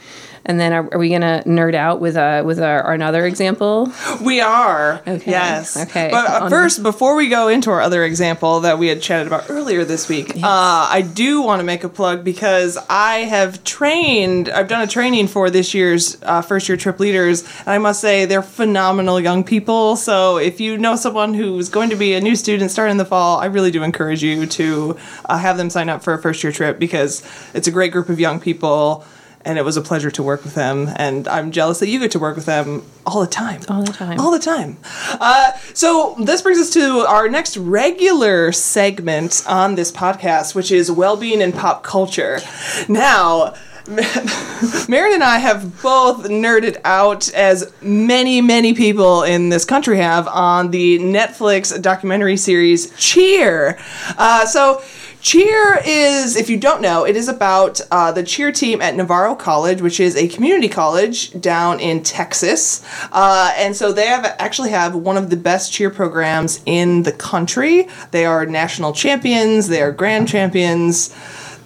And 0.46 0.60
then 0.60 0.72
are, 0.72 0.88
are 0.92 0.98
we 0.98 1.10
gonna 1.10 1.42
nerd 1.44 1.74
out 1.74 2.00
with 2.00 2.16
uh 2.16 2.42
with 2.46 2.60
our, 2.60 2.82
our 2.82 2.94
another 2.94 3.26
example? 3.26 3.92
We 4.22 4.40
are. 4.40 5.02
Okay. 5.06 5.30
Yes. 5.30 5.76
Okay. 5.76 6.08
But 6.10 6.26
uh, 6.28 6.48
first, 6.48 6.82
before 6.82 7.16
we 7.16 7.28
go 7.28 7.48
into 7.48 7.70
our 7.70 7.80
other 7.80 8.04
example 8.04 8.60
that 8.60 8.78
we 8.78 8.86
had 8.86 9.02
chatted 9.02 9.26
about 9.26 9.50
earlier 9.50 9.84
this 9.84 10.08
week, 10.08 10.36
uh, 10.36 10.88
I 10.90 11.02
do 11.02 11.42
want 11.42 11.60
to 11.60 11.64
make 11.64 11.84
a 11.84 11.88
plug 11.88 12.24
because 12.24 12.78
I 12.88 13.18
have 13.18 13.62
trained, 13.64 14.48
I've 14.48 14.68
done 14.68 14.82
a 14.82 14.86
training 14.86 15.26
for 15.28 15.50
this 15.50 15.74
year's 15.74 16.16
uh, 16.22 16.42
first 16.42 16.68
year 16.68 16.78
trip 16.78 17.00
leaders, 17.00 17.42
and 17.60 17.68
I 17.68 17.78
must 17.78 18.00
say 18.00 18.24
they're 18.24 18.42
phenomenal 18.42 19.20
young 19.20 19.44
people. 19.44 19.96
So 19.96 20.38
if 20.38 20.60
you 20.60 20.78
know 20.78 20.96
someone 20.96 21.34
who's 21.34 21.68
going 21.68 21.90
to 21.90 21.96
be 21.96 22.14
a 22.14 22.20
new 22.20 22.36
student 22.36 22.70
starting 22.70 22.92
in 22.92 22.98
the 22.98 23.04
fall, 23.04 23.38
I 23.38 23.46
really 23.46 23.70
do 23.70 23.82
encourage 23.82 24.22
you 24.22 24.46
to 24.46 24.96
uh, 25.24 25.38
have 25.38 25.56
them 25.56 25.70
sign 25.70 25.88
up 25.88 26.02
for 26.02 26.14
a 26.14 26.22
first 26.22 26.42
year 26.42 26.52
trip 26.52 26.78
because 26.78 27.22
it's 27.52 27.66
a 27.66 27.72
great 27.72 27.92
group 27.92 28.08
of 28.08 28.20
young 28.20 28.40
people. 28.40 29.04
And 29.46 29.58
it 29.58 29.64
was 29.64 29.76
a 29.76 29.80
pleasure 29.80 30.10
to 30.10 30.24
work 30.24 30.42
with 30.42 30.54
them, 30.54 30.90
and 30.96 31.28
I'm 31.28 31.52
jealous 31.52 31.78
that 31.78 31.88
you 31.88 32.00
get 32.00 32.10
to 32.10 32.18
work 32.18 32.34
with 32.34 32.46
them 32.46 32.82
all 33.06 33.20
the 33.20 33.28
time. 33.28 33.60
All 33.68 33.84
the 33.84 33.92
time. 33.92 34.18
All 34.18 34.32
the 34.32 34.40
time. 34.40 34.76
Uh, 35.20 35.52
so 35.72 36.16
this 36.18 36.42
brings 36.42 36.58
us 36.58 36.70
to 36.70 37.06
our 37.06 37.28
next 37.28 37.56
regular 37.56 38.50
segment 38.50 39.44
on 39.46 39.76
this 39.76 39.92
podcast, 39.92 40.56
which 40.56 40.72
is 40.72 40.90
well-being 40.90 41.40
in 41.40 41.52
pop 41.52 41.84
culture. 41.84 42.40
Now. 42.88 43.54
Marion 44.88 45.14
and 45.14 45.22
I 45.22 45.38
have 45.38 45.80
both 45.80 46.24
nerded 46.24 46.80
out, 46.84 47.32
as 47.34 47.72
many, 47.80 48.40
many 48.40 48.74
people 48.74 49.22
in 49.22 49.48
this 49.48 49.64
country 49.64 49.98
have, 49.98 50.26
on 50.26 50.72
the 50.72 50.98
Netflix 50.98 51.80
documentary 51.80 52.36
series 52.36 52.90
Cheer. 52.96 53.78
Uh, 54.18 54.44
so, 54.44 54.82
Cheer 55.20 55.80
is, 55.84 56.36
if 56.36 56.48
you 56.48 56.56
don't 56.56 56.80
know, 56.80 57.04
it 57.04 57.16
is 57.16 57.28
about 57.28 57.80
uh, 57.90 58.12
the 58.12 58.22
cheer 58.22 58.52
team 58.52 58.80
at 58.80 58.94
Navarro 58.94 59.34
College, 59.34 59.82
which 59.82 59.98
is 59.98 60.14
a 60.16 60.28
community 60.28 60.68
college 60.68 61.38
down 61.40 61.80
in 61.80 62.02
Texas. 62.02 62.84
Uh, 63.10 63.52
and 63.56 63.74
so 63.74 63.92
they 63.92 64.06
have 64.06 64.24
actually 64.38 64.70
have 64.70 64.94
one 64.94 65.16
of 65.16 65.30
the 65.30 65.36
best 65.36 65.72
cheer 65.72 65.90
programs 65.90 66.60
in 66.66 67.02
the 67.02 67.12
country. 67.12 67.88
They 68.12 68.24
are 68.24 68.46
national 68.46 68.92
champions. 68.92 69.68
They 69.68 69.82
are 69.82 69.90
grand 69.90 70.28
champions. 70.28 71.14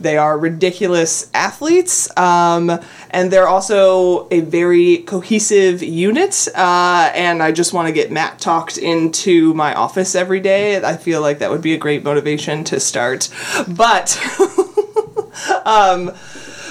They 0.00 0.16
are 0.16 0.38
ridiculous 0.38 1.30
athletes, 1.35 2.09
um, 2.16 2.80
and 3.11 3.30
they're 3.30 3.49
also 3.49 4.28
a 4.30 4.40
very 4.40 4.99
cohesive 4.99 5.83
unit. 5.83 6.49
Uh, 6.54 7.11
and 7.14 7.42
I 7.42 7.52
just 7.52 7.73
want 7.73 7.88
to 7.88 7.92
get 7.92 8.11
Matt 8.11 8.38
talked 8.38 8.78
into 8.78 9.54
my 9.54 9.75
office 9.75 10.14
every 10.14 10.40
day. 10.40 10.83
I 10.83 10.97
feel 10.97 11.21
like 11.21 11.38
that 11.38 11.50
would 11.50 11.62
be 11.62 11.75
a 11.75 11.78
great 11.78 12.02
motivation 12.02 12.64
to 12.64 12.80
start. 12.80 13.28
But, 13.69 14.19
um, 15.64 16.12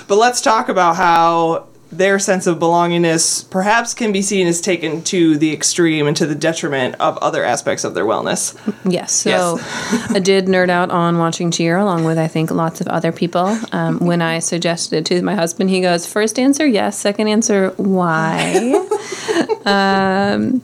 but 0.08 0.18
let's 0.18 0.42
talk 0.42 0.70
about 0.70 0.96
how 0.96 1.69
their 1.92 2.20
sense 2.20 2.46
of 2.46 2.60
belongingness 2.60 3.50
perhaps 3.50 3.94
can 3.94 4.12
be 4.12 4.22
seen 4.22 4.48
as 4.48 4.62
taken 4.62 5.04
to 5.04 5.38
the 5.38 5.52
extreme 5.52 6.08
and 6.08 6.16
to 6.18 6.26
the 6.26 6.36
detriment 6.36 6.96
of 7.00 7.18
other 7.18 7.44
aspects 7.44 7.84
of 7.84 7.94
their 7.94 8.06
wellness. 8.06 8.58
Yes. 8.90 9.12
So 9.12 9.60
I 9.62 10.20
did 10.20 10.46
nerd 10.46 10.70
out 10.70 10.90
on 10.90 11.18
watching 11.20 11.52
Cheer 11.52 11.78
along 11.78 12.06
with, 12.06 12.18
I 12.18 12.28
think, 12.28 12.50
lots 12.50 12.82
of 12.82 12.88
other 12.88 13.12
people. 13.12 13.60
Um, 13.72 14.00
when 14.00 14.22
I 14.22 14.40
suggested 14.40 14.96
it 14.98 15.06
to 15.08 15.22
my 15.22 15.36
husband, 15.36 15.70
he 15.70 15.82
goes, 15.82 16.08
first 16.08 16.40
answer, 16.40 16.66
yes. 16.66 16.98
Second 16.98 17.28
answer, 17.28 17.70
why? 17.78 18.74
um, 19.66 20.62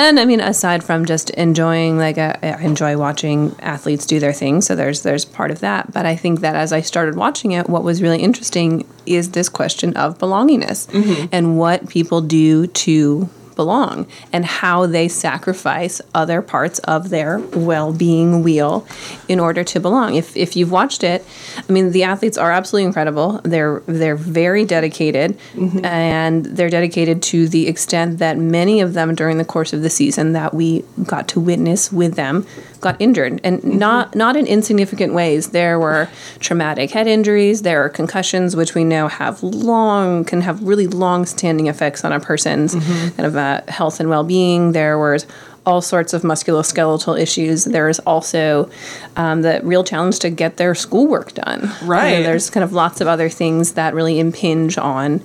and 0.00 0.18
I 0.18 0.24
mean, 0.24 0.40
aside 0.40 0.82
from 0.82 1.04
just 1.04 1.30
enjoying, 1.30 1.98
like 1.98 2.18
uh, 2.18 2.34
I 2.42 2.62
enjoy 2.62 2.96
watching 2.96 3.54
athletes 3.60 4.06
do 4.06 4.18
their 4.18 4.32
thing, 4.32 4.60
so 4.62 4.74
there's 4.74 5.02
there's 5.02 5.24
part 5.24 5.50
of 5.50 5.60
that. 5.60 5.92
But 5.92 6.06
I 6.06 6.16
think 6.16 6.40
that 6.40 6.56
as 6.56 6.72
I 6.72 6.80
started 6.80 7.16
watching 7.16 7.52
it, 7.52 7.68
what 7.68 7.84
was 7.84 8.00
really 8.00 8.20
interesting 8.22 8.86
is 9.06 9.32
this 9.32 9.48
question 9.48 9.96
of 9.96 10.18
belongingness 10.18 10.88
and 11.32 11.58
what 11.58 11.88
people 11.88 12.20
do 12.20 12.66
to 12.66 13.28
belong 13.60 14.06
and 14.32 14.42
how 14.46 14.86
they 14.86 15.06
sacrifice 15.06 16.00
other 16.14 16.40
parts 16.40 16.78
of 16.94 17.10
their 17.10 17.38
well-being 17.68 18.42
wheel 18.42 18.86
in 19.28 19.38
order 19.38 19.62
to 19.62 19.78
belong. 19.78 20.14
If 20.14 20.34
if 20.34 20.56
you've 20.56 20.72
watched 20.72 21.04
it, 21.04 21.20
I 21.68 21.70
mean 21.70 21.92
the 21.92 22.04
athletes 22.04 22.38
are 22.38 22.50
absolutely 22.50 22.86
incredible. 22.86 23.28
They're 23.44 23.82
they're 23.84 24.16
very 24.16 24.64
dedicated 24.64 25.38
and 25.84 26.46
they're 26.46 26.70
dedicated 26.70 27.22
to 27.32 27.48
the 27.48 27.68
extent 27.68 28.18
that 28.18 28.38
many 28.38 28.80
of 28.80 28.94
them 28.94 29.14
during 29.14 29.36
the 29.36 29.44
course 29.44 29.74
of 29.74 29.82
the 29.82 29.90
season 29.90 30.32
that 30.32 30.54
we 30.54 30.82
got 31.04 31.28
to 31.28 31.40
witness 31.40 31.92
with 31.92 32.14
them 32.14 32.46
got 32.80 32.96
injured 33.00 33.40
and 33.44 33.62
not 33.62 34.14
not 34.14 34.36
in 34.36 34.46
insignificant 34.46 35.12
ways. 35.14 35.48
There 35.50 35.78
were 35.78 36.08
traumatic 36.38 36.90
head 36.90 37.06
injuries, 37.06 37.62
there 37.62 37.84
are 37.84 37.88
concussions 37.88 38.56
which 38.56 38.74
we 38.74 38.84
know 38.84 39.08
have 39.08 39.42
long 39.42 40.24
can 40.24 40.40
have 40.40 40.62
really 40.62 40.86
long 40.86 41.26
standing 41.26 41.66
effects 41.66 42.04
on 42.04 42.12
a 42.12 42.20
person's 42.20 42.74
kind 42.74 43.26
of 43.26 43.36
uh, 43.36 43.62
health 43.68 44.00
and 44.00 44.08
well-being. 44.08 44.72
There 44.72 44.98
was 44.98 45.26
all 45.66 45.82
sorts 45.82 46.12
of 46.14 46.22
musculoskeletal 46.22 47.18
issues. 47.20 47.64
There 47.64 47.88
is 47.88 47.98
also 48.00 48.70
um, 49.16 49.42
the 49.42 49.60
real 49.62 49.84
challenge 49.84 50.18
to 50.20 50.30
get 50.30 50.56
their 50.56 50.74
schoolwork 50.74 51.34
done. 51.34 51.60
You 51.60 51.66
know, 51.66 51.74
Right. 51.86 52.22
there's 52.22 52.48
kind 52.50 52.64
of 52.64 52.72
lots 52.72 53.00
of 53.00 53.06
other 53.06 53.28
things 53.28 53.72
that 53.72 53.94
really 53.94 54.18
impinge 54.18 54.78
on, 54.78 55.22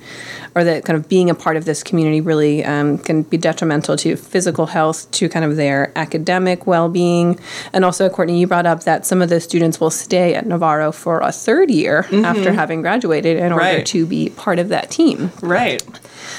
or 0.53 0.63
that 0.63 0.83
kind 0.85 0.97
of 0.97 1.07
being 1.09 1.29
a 1.29 1.35
part 1.35 1.55
of 1.57 1.65
this 1.65 1.83
community 1.83 2.21
really 2.21 2.63
um, 2.65 2.97
can 2.97 3.23
be 3.23 3.37
detrimental 3.37 3.95
to 3.97 4.15
physical 4.17 4.65
health, 4.67 5.09
to 5.11 5.29
kind 5.29 5.45
of 5.45 5.55
their 5.55 5.91
academic 5.97 6.67
well 6.67 6.89
being. 6.89 7.39
And 7.73 7.85
also, 7.85 8.09
Courtney, 8.09 8.39
you 8.39 8.47
brought 8.47 8.65
up 8.65 8.83
that 8.83 9.05
some 9.05 9.21
of 9.21 9.29
the 9.29 9.39
students 9.39 9.79
will 9.79 9.89
stay 9.89 10.33
at 10.35 10.45
Navarro 10.45 10.91
for 10.91 11.19
a 11.21 11.31
third 11.31 11.71
year 11.71 12.07
after 12.11 12.51
having 12.53 12.81
graduated 12.81 13.37
in 13.37 13.51
order 13.51 13.65
Right. 13.65 13.85
to 13.87 14.05
be 14.05 14.29
part 14.29 14.59
of 14.59 14.69
that 14.69 14.91
team. 14.91 15.31
Right. 15.41 15.81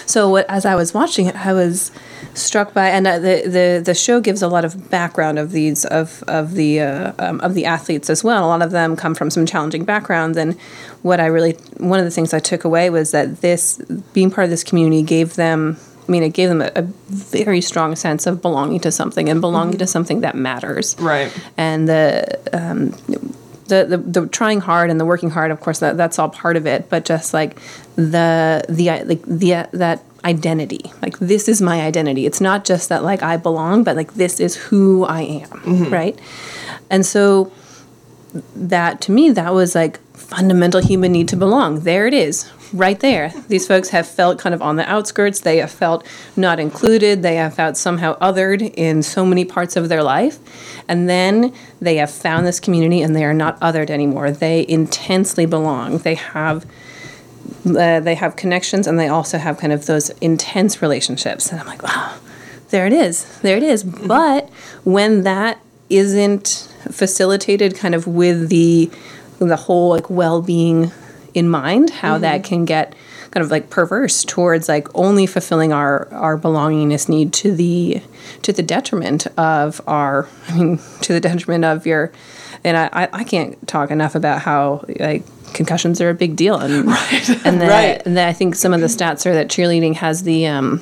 So 0.07 0.29
what, 0.29 0.47
as 0.49 0.65
I 0.65 0.75
was 0.75 0.93
watching 0.95 1.27
it, 1.27 1.37
I 1.37 1.53
was 1.53 1.91
struck 2.35 2.73
by, 2.75 2.89
and 2.89 3.07
uh, 3.07 3.19
the 3.19 3.43
the 3.47 3.83
the 3.85 3.95
show 3.95 4.21
gives 4.21 4.43
a 4.43 4.49
lot 4.49 4.65
of 4.65 4.91
background 4.91 5.39
of 5.39 5.53
these 5.53 5.85
of 5.87 6.23
of 6.29 6.55
the 6.55 6.81
uh, 6.81 7.13
um, 7.19 7.41
of 7.41 7.55
the 7.55 7.65
athletes 7.65 8.11
as 8.11 8.23
well. 8.25 8.45
A 8.45 8.49
lot 8.49 8.63
of 8.63 8.71
them 8.71 8.97
come 8.97 9.15
from 9.15 9.31
some 9.31 9.47
challenging 9.47 9.85
backgrounds, 9.85 10.37
and 10.39 10.55
what 11.03 11.21
I 11.21 11.27
really 11.27 11.53
one 11.79 11.99
of 11.99 12.05
the 12.05 12.11
things 12.11 12.33
I 12.35 12.39
took 12.39 12.65
away 12.65 12.91
was 12.91 13.11
that 13.13 13.41
this 13.41 13.79
being 14.13 14.31
part 14.31 14.45
of 14.45 14.51
this 14.51 14.65
community 14.65 15.03
gave 15.03 15.35
them. 15.37 15.77
I 16.09 16.13
mean, 16.13 16.23
it 16.23 16.35
gave 16.35 16.49
them 16.49 16.63
a, 16.63 16.71
a 16.77 16.83
very 17.09 17.61
strong 17.61 17.97
sense 17.97 18.29
of 18.29 18.41
belonging 18.41 18.79
to 18.81 18.93
something 18.93 19.29
and 19.29 19.41
belonging 19.41 19.79
to 19.79 19.89
something 19.89 20.21
that 20.21 20.37
matters 20.37 20.95
Right. 21.01 21.33
and 21.57 21.89
the 21.89 22.39
um, 22.53 22.95
the, 23.67 23.85
the 23.85 23.99
the 23.99 24.27
trying 24.29 24.61
hard 24.61 24.91
and 24.91 24.99
the 24.99 25.05
working 25.05 25.31
hard 25.31 25.51
of 25.51 25.61
course 25.61 25.81
that 25.81 25.97
that's 25.97 26.19
all 26.19 26.29
part 26.29 26.57
of 26.57 26.67
it 26.67 26.89
but 26.89 27.05
just 27.05 27.35
like 27.35 27.59
the 27.97 28.65
the 28.69 28.91
like 29.05 29.23
the 29.23 29.69
that 29.73 30.03
identity. 30.27 30.93
Like 31.01 31.19
this 31.19 31.49
is 31.49 31.63
my 31.63 31.83
identity. 31.83 32.27
It's 32.27 32.41
not 32.41 32.65
just 32.65 32.89
that 32.89 33.03
like 33.05 33.23
i 33.23 33.37
belong 33.37 33.85
but 33.85 33.97
like 33.97 34.15
this 34.15 34.41
is 34.41 34.57
who 34.57 35.05
i 35.05 35.23
am 35.23 35.49
mm-hmm. 35.49 35.93
right? 35.93 36.19
And 36.91 37.07
so 37.07 37.53
that 38.55 39.01
to 39.03 39.13
me 39.13 39.31
that 39.31 39.55
was 39.55 39.75
like 39.75 40.01
fundamental 40.29 40.81
human 40.81 41.13
need 41.13 41.29
to 41.29 41.37
belong. 41.37 41.81
There 41.81 42.07
it 42.07 42.15
is 42.15 42.51
right 42.73 42.99
there. 42.99 43.33
These 43.49 43.67
folks 43.67 43.91
have 43.91 44.09
felt 44.09 44.39
kind 44.39 44.55
of 44.55 44.61
on 44.61 44.77
the 44.77 44.89
outskirts. 44.91 45.41
They 45.41 45.59
have 45.59 45.71
felt 45.71 46.07
not 46.37 46.59
included. 46.59 47.23
They 47.23 47.37
have 47.37 47.55
felt 47.55 47.77
somehow 47.77 48.19
othered 48.19 48.75
in 48.77 49.03
so 49.03 49.25
many 49.25 49.45
parts 49.45 49.77
of 49.77 49.89
their 49.89 50.03
life. 50.03 50.39
And 50.89 51.09
then 51.09 51.55
they 51.81 51.97
have 51.97 52.11
found 52.11 52.47
this 52.47 52.59
community 52.59 53.03
and 53.03 53.15
they 53.15 53.25
are 53.25 53.35
not 53.35 53.59
othered 53.61 53.89
anymore. 53.89 54.31
They 54.31 54.67
intensely 54.69 55.47
belong. 55.47 55.99
They 55.99 56.17
have 56.17 56.67
uh, 57.65 58.01
they 58.01 58.17
have 58.17 58.35
connections 58.35 58.89
and 58.89 58.99
they 58.99 59.09
also 59.09 59.39
have 59.39 59.59
kind 59.59 59.73
of 59.73 59.87
those 59.87 60.11
intense 60.21 60.83
relationships. 60.83 61.51
And 61.51 61.61
i'm 61.61 61.67
like 61.67 61.83
wow 61.83 62.17
there 62.71 62.87
it 62.87 62.93
is. 62.93 63.25
There 63.41 63.57
it 63.57 63.63
is. 63.63 63.85
But 63.85 64.49
when 64.85 65.23
that 65.23 65.61
isn't 65.89 66.73
facilitated 66.91 67.77
kind 67.77 67.95
of 67.95 68.07
with 68.07 68.49
the 68.49 68.91
the 69.39 69.57
whole 69.57 69.91
like 69.91 70.09
well-being 70.11 70.91
in 71.35 71.49
mind 71.49 71.91
how 71.91 72.17
that 72.19 72.43
can 72.45 72.65
get 72.65 72.95
kind 73.31 73.45
of 73.45 73.51
like 73.51 73.69
perverse 73.69 74.25
towards 74.25 74.69
like 74.69 74.89
only 74.95 75.27
fulfilling 75.27 75.73
our 75.73 76.09
our 76.15 76.39
belongingness 76.39 77.09
need 77.09 77.33
to 77.35 77.55
the 77.55 78.01
to 78.43 78.53
the 78.53 78.63
detriment 78.63 79.27
of 79.39 79.81
our 79.87 80.27
i 80.49 80.57
mean 80.57 80.79
to 81.03 81.13
the 81.13 81.21
detriment 81.21 81.65
of 81.65 81.87
your 81.87 82.11
and 82.65 82.77
i 82.79 83.09
i, 83.13 83.25
can't 83.25 83.69
talk 83.69 83.91
enough 83.91 84.15
about 84.15 84.41
how 84.41 84.83
like 84.99 85.23
concussions 85.53 86.01
are 86.01 86.09
a 86.09 86.15
big 86.15 86.35
deal 86.37 86.57
and 86.57 86.73
and 87.45 87.61
that, 87.61 87.69
Right. 87.69 88.03
and 88.07 88.17
that 88.17 88.29
i 88.29 88.33
think 88.33 88.55
some 88.55 88.73
of 88.73 88.81
the 88.81 88.87
stats 88.87 89.27
are 89.27 89.35
that 89.35 89.49
cheerleading 89.49 89.97
has 89.97 90.23
the 90.23 90.47
um 90.47 90.81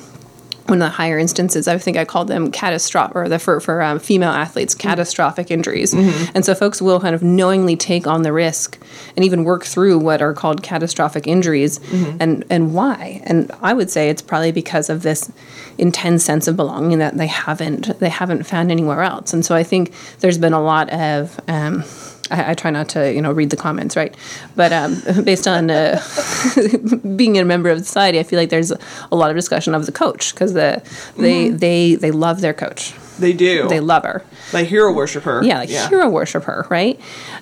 one 0.67 0.81
of 0.81 0.87
the 0.87 0.89
higher 0.89 1.19
instances, 1.19 1.67
I 1.67 1.77
think 1.77 1.95
I 1.95 2.05
called 2.05 2.27
them 2.27 2.51
catastrophic, 2.51 3.15
or 3.15 3.29
the 3.29 3.37
for, 3.37 3.59
for 3.59 3.83
um, 3.83 3.99
female 3.99 4.31
athletes, 4.31 4.73
catastrophic 4.73 5.51
injuries. 5.51 5.93
And 5.93 6.43
so 6.43 6.55
folks 6.55 6.81
will 6.81 6.99
kind 6.99 7.13
of 7.13 7.21
knowingly 7.21 7.75
take 7.75 8.07
on 8.07 8.23
the 8.23 8.33
risk 8.33 8.79
and 9.15 9.23
even 9.23 9.43
work 9.43 9.63
through 9.63 9.99
what 9.99 10.21
are 10.21 10.33
called 10.33 10.63
catastrophic 10.63 11.27
injuries, 11.27 11.79
and 12.19 12.43
and 12.49 12.73
why? 12.73 13.21
And 13.25 13.51
I 13.61 13.73
would 13.73 13.91
say 13.91 14.09
it's 14.09 14.23
probably 14.23 14.51
because 14.51 14.89
of 14.89 15.03
this 15.03 15.31
intense 15.77 16.23
sense 16.23 16.47
of 16.47 16.55
belonging 16.55 16.97
that 16.99 17.15
they 17.17 17.27
haven't 17.27 17.99
they 17.99 18.09
haven't 18.09 18.43
found 18.45 18.71
anywhere 18.71 19.03
else. 19.03 19.33
And 19.33 19.45
so 19.45 19.55
I 19.55 19.63
think 19.63 19.93
there's 20.19 20.37
been 20.39 20.53
a 20.53 20.61
lot 20.61 20.89
of 20.91 21.39
um, 21.47 21.83
I, 22.31 22.51
I 22.51 22.53
try 22.55 22.71
not 22.71 22.89
to, 22.89 23.13
you 23.13 23.21
know, 23.21 23.31
read 23.31 23.49
the 23.51 23.57
comments, 23.57 23.95
right? 23.95 24.15
But 24.55 24.73
um, 24.73 25.01
based 25.23 25.47
on 25.47 25.69
uh, 25.69 26.01
being 27.15 27.37
a 27.37 27.45
member 27.45 27.69
of 27.69 27.79
the 27.79 27.85
society, 27.85 28.19
I 28.19 28.23
feel 28.23 28.39
like 28.39 28.49
there's 28.49 28.71
a 28.71 29.15
lot 29.15 29.29
of 29.29 29.35
discussion 29.35 29.75
of 29.75 29.85
the 29.85 29.91
coach 29.91 30.33
because 30.33 30.53
the 30.53 30.81
they 31.17 31.49
they 31.49 31.95
they 31.95 32.11
love 32.11 32.41
their 32.41 32.53
coach, 32.53 32.93
They 33.19 33.33
do. 33.33 33.67
they 33.67 33.79
love 33.79 34.03
her, 34.03 34.23
like 34.53 34.67
hero 34.67 34.91
worshiper. 34.93 35.41
yeah, 35.43 35.59
like 35.59 35.69
hero 35.69 36.09
worship 36.09 36.43
her, 36.45 36.65
right? 36.69 36.99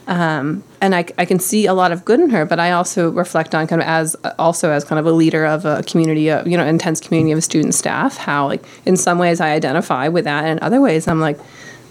Um, 0.07 0.63
and 0.81 0.93
I, 0.93 1.05
I 1.17 1.23
can 1.25 1.39
see 1.39 1.65
a 1.65 1.73
lot 1.73 1.91
of 1.93 2.03
good 2.03 2.19
in 2.19 2.29
her, 2.31 2.45
but 2.45 2.59
I 2.59 2.71
also 2.71 3.09
reflect 3.09 3.55
on 3.55 3.67
kind 3.67 3.81
of 3.81 3.87
as 3.87 4.15
also 4.37 4.69
as 4.71 4.83
kind 4.83 4.99
of 4.99 5.05
a 5.05 5.11
leader 5.11 5.45
of 5.45 5.65
a 5.65 5.81
community, 5.83 6.29
of, 6.29 6.45
you 6.45 6.57
know, 6.57 6.65
intense 6.65 6.99
community 6.99 7.31
of 7.31 7.41
student 7.43 7.73
staff, 7.73 8.17
how 8.17 8.47
like 8.47 8.63
in 8.85 8.97
some 8.97 9.17
ways 9.17 9.39
I 9.39 9.51
identify 9.51 10.09
with 10.09 10.25
that, 10.25 10.43
and 10.43 10.59
in 10.59 10.63
other 10.63 10.81
ways 10.81 11.07
I'm 11.07 11.19
like, 11.21 11.39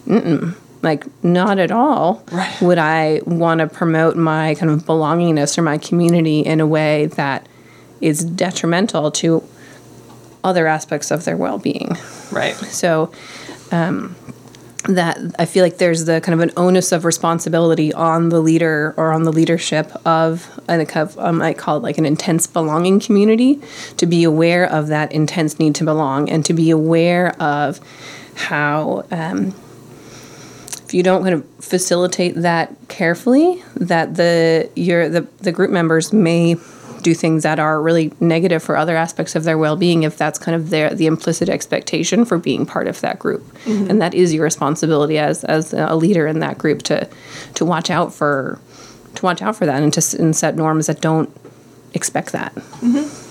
mm 0.07 0.55
like 0.82 1.04
not 1.24 1.58
at 1.58 1.70
all 1.70 2.24
Right. 2.32 2.60
would 2.60 2.78
I 2.78 3.20
want 3.24 3.60
to 3.60 3.66
promote 3.66 4.16
my 4.16 4.54
kind 4.56 4.70
of 4.70 4.82
belongingness 4.82 5.56
or 5.56 5.62
my 5.62 5.78
community 5.78 6.40
in 6.40 6.60
a 6.60 6.66
way 6.66 7.06
that 7.06 7.48
is 8.00 8.24
detrimental 8.24 9.10
to 9.12 9.42
other 10.44 10.66
aspects 10.66 11.10
of 11.10 11.24
their 11.24 11.36
well-being. 11.36 11.96
Right. 12.32 12.54
So 12.54 13.12
um, 13.70 14.16
that 14.88 15.18
I 15.38 15.44
feel 15.44 15.62
like 15.62 15.78
there's 15.78 16.06
the 16.06 16.20
kind 16.20 16.34
of 16.34 16.40
an 16.40 16.52
onus 16.56 16.90
of 16.90 17.04
responsibility 17.04 17.92
on 17.92 18.30
the 18.30 18.40
leader 18.40 18.94
or 18.96 19.12
on 19.12 19.22
the 19.22 19.32
leadership 19.32 19.92
of 20.04 20.50
I 20.68 20.84
I 21.18 21.30
might 21.30 21.58
call 21.58 21.76
it 21.76 21.82
like 21.84 21.98
an 21.98 22.06
intense 22.06 22.48
belonging 22.48 22.98
community 22.98 23.60
to 23.98 24.06
be 24.06 24.24
aware 24.24 24.64
of 24.64 24.88
that 24.88 25.12
intense 25.12 25.60
need 25.60 25.76
to 25.76 25.84
belong 25.84 26.28
and 26.28 26.44
to 26.46 26.52
be 26.52 26.70
aware 26.70 27.40
of 27.40 27.78
how 28.34 29.04
um, 29.12 29.54
if 30.92 30.96
you 30.96 31.02
don't 31.02 31.22
kind 31.22 31.33
of 31.33 31.48
facilitate 31.64 32.35
that 32.35 32.76
carefully, 32.88 33.64
that 33.76 34.16
the 34.16 34.68
your 34.76 35.09
the, 35.09 35.22
the 35.38 35.50
group 35.50 35.70
members 35.70 36.12
may 36.12 36.57
do 37.00 37.14
things 37.14 37.44
that 37.44 37.59
are 37.59 37.81
really 37.81 38.12
negative 38.20 38.62
for 38.62 38.76
other 38.76 38.94
aspects 38.94 39.35
of 39.35 39.44
their 39.44 39.57
well-being 39.57 40.02
if 40.02 40.18
that's 40.18 40.38
kind 40.38 40.55
of 40.55 40.68
their 40.68 40.94
the 40.94 41.07
implicit 41.07 41.48
expectation 41.48 42.26
for 42.26 42.37
being 42.37 42.66
part 42.66 42.87
of 42.87 43.00
that 43.00 43.18
group 43.18 43.42
mm-hmm. 43.64 43.90
and 43.90 44.02
that 44.02 44.12
is 44.12 44.35
your 44.35 44.44
responsibility 44.44 45.18
as 45.18 45.42
as 45.44 45.72
a 45.72 45.96
leader 45.96 46.26
in 46.26 46.40
that 46.40 46.59
group 46.59 46.83
to 46.83 47.09
to 47.55 47.64
watch 47.64 47.90
out 47.90 48.14
for 48.14 48.61
to 49.14 49.24
watch 49.24 49.40
out 49.40 49.57
for 49.57 49.64
that 49.64 49.83
and 49.83 49.94
to 49.94 50.18
and 50.22 50.37
set 50.37 50.55
norms 50.55 50.87
that 50.87 51.00
don't 51.00 51.35
expect 51.94 52.33
that 52.33 52.55
mm-hmm. 52.55 53.22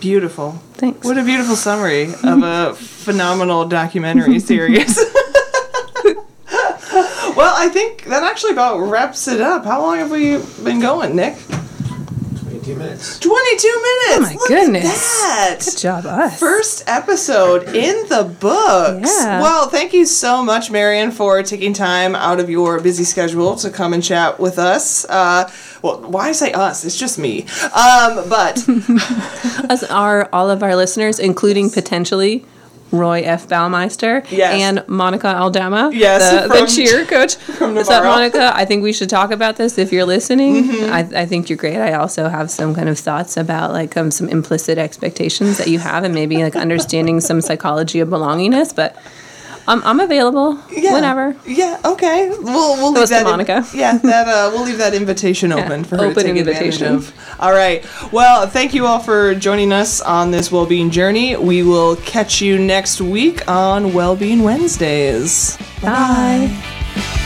Beautiful. 0.00 0.60
Thanks. 0.74 1.06
What 1.06 1.16
a 1.16 1.24
beautiful 1.24 1.56
summary 1.56 2.12
of 2.24 2.42
a 2.42 2.74
phenomenal 2.78 3.66
documentary 3.66 4.38
series. 4.38 4.98
well, 7.64 7.70
I 7.70 7.72
think 7.72 8.04
that 8.04 8.22
actually 8.22 8.52
about 8.52 8.78
wraps 8.78 9.28
it 9.28 9.40
up. 9.40 9.64
How 9.64 9.80
long 9.80 9.98
have 9.98 10.10
we 10.10 10.38
been 10.62 10.80
going, 10.80 11.16
Nick? 11.16 11.36
22 12.40 12.76
minutes. 12.76 13.18
22 13.20 13.68
minutes. 13.68 14.16
Oh 14.16 14.20
my 14.20 14.36
goodness. 14.48 15.22
that. 15.22 15.60
good 15.64 15.78
job 15.78 16.06
us 16.06 16.38
First 16.38 16.84
episode 16.86 17.68
in 17.74 18.08
the 18.08 18.24
books. 18.40 19.10
Yeah. 19.20 19.40
Well, 19.40 19.68
thank 19.68 19.92
you 19.92 20.06
so 20.06 20.42
much, 20.42 20.70
Marion, 20.70 21.10
for 21.10 21.42
taking 21.42 21.72
time 21.72 22.14
out 22.14 22.40
of 22.40 22.48
your 22.48 22.80
busy 22.80 23.04
schedule 23.04 23.56
to 23.56 23.70
come 23.70 23.92
and 23.92 24.02
chat 24.02 24.38
with 24.38 24.58
us. 24.58 25.04
Uh, 25.06 25.50
well, 25.82 26.00
why 26.02 26.32
say 26.32 26.52
us? 26.52 26.84
It's 26.84 26.98
just 26.98 27.18
me. 27.18 27.42
Um, 27.74 28.28
but 28.28 28.66
as 29.70 29.84
are 29.84 30.28
all 30.32 30.50
of 30.50 30.62
our 30.62 30.76
listeners 30.76 31.18
including 31.18 31.70
potentially 31.70 32.44
Roy 32.94 33.22
F. 33.22 33.48
Baumeister 33.48 34.24
Yes. 34.30 34.60
and 34.60 34.84
Monica 34.88 35.36
Aldama, 35.36 35.90
Yes, 35.92 36.48
the, 36.48 36.48
the 36.60 36.66
cheer 36.66 37.04
coach. 37.04 37.34
from 37.58 37.74
What's 37.74 37.90
up, 37.90 38.04
Monica? 38.04 38.52
I 38.54 38.64
think 38.64 38.82
we 38.82 38.92
should 38.92 39.10
talk 39.10 39.30
about 39.30 39.56
this 39.56 39.76
if 39.78 39.92
you're 39.92 40.04
listening. 40.04 40.64
Mm-hmm. 40.64 40.92
I, 40.92 41.22
I 41.22 41.26
think 41.26 41.48
you're 41.48 41.58
great. 41.58 41.76
I 41.76 41.94
also 41.94 42.28
have 42.28 42.50
some 42.50 42.74
kind 42.74 42.88
of 42.88 42.98
thoughts 42.98 43.36
about 43.36 43.72
like 43.72 43.96
um, 43.96 44.10
some 44.10 44.28
implicit 44.28 44.78
expectations 44.78 45.58
that 45.58 45.68
you 45.68 45.78
have, 45.80 46.04
and 46.04 46.14
maybe 46.14 46.42
like 46.42 46.56
understanding 46.56 47.20
some 47.20 47.40
psychology 47.40 48.00
of 48.00 48.08
belongingness. 48.08 48.74
But 48.74 48.96
I'm, 49.66 49.82
I'm 49.84 50.00
available 50.00 50.60
yeah, 50.70 50.92
whenever. 50.92 51.36
Yeah. 51.46 51.80
Okay. 51.84 52.28
We'll 52.28 52.76
we'll 52.76 52.92
leave 52.92 53.08
that. 53.08 53.24
Monica. 53.24 53.64
yeah. 53.74 53.98
That 53.98 54.28
uh, 54.28 54.50
we'll 54.52 54.64
leave 54.64 54.78
that 54.78 54.94
invitation 54.94 55.52
open 55.52 55.84
for 55.84 55.96
her 55.96 56.12
to 56.12 56.14
take 56.14 56.36
invitation. 56.36 56.86
advantage 56.86 57.08
of. 57.08 57.40
All 57.40 57.52
right. 57.52 57.84
Well, 58.12 58.46
thank 58.46 58.74
you 58.74 58.86
all 58.86 58.98
for 58.98 59.34
joining 59.34 59.72
us 59.72 60.00
on 60.00 60.30
this 60.30 60.52
well-being 60.52 60.90
journey. 60.90 61.36
We 61.36 61.62
will 61.62 61.96
catch 61.96 62.40
you 62.40 62.58
next 62.58 63.00
week 63.00 63.48
on 63.48 63.92
Well-being 63.92 64.42
Wednesdays. 64.42 65.56
Bye. 65.80 67.20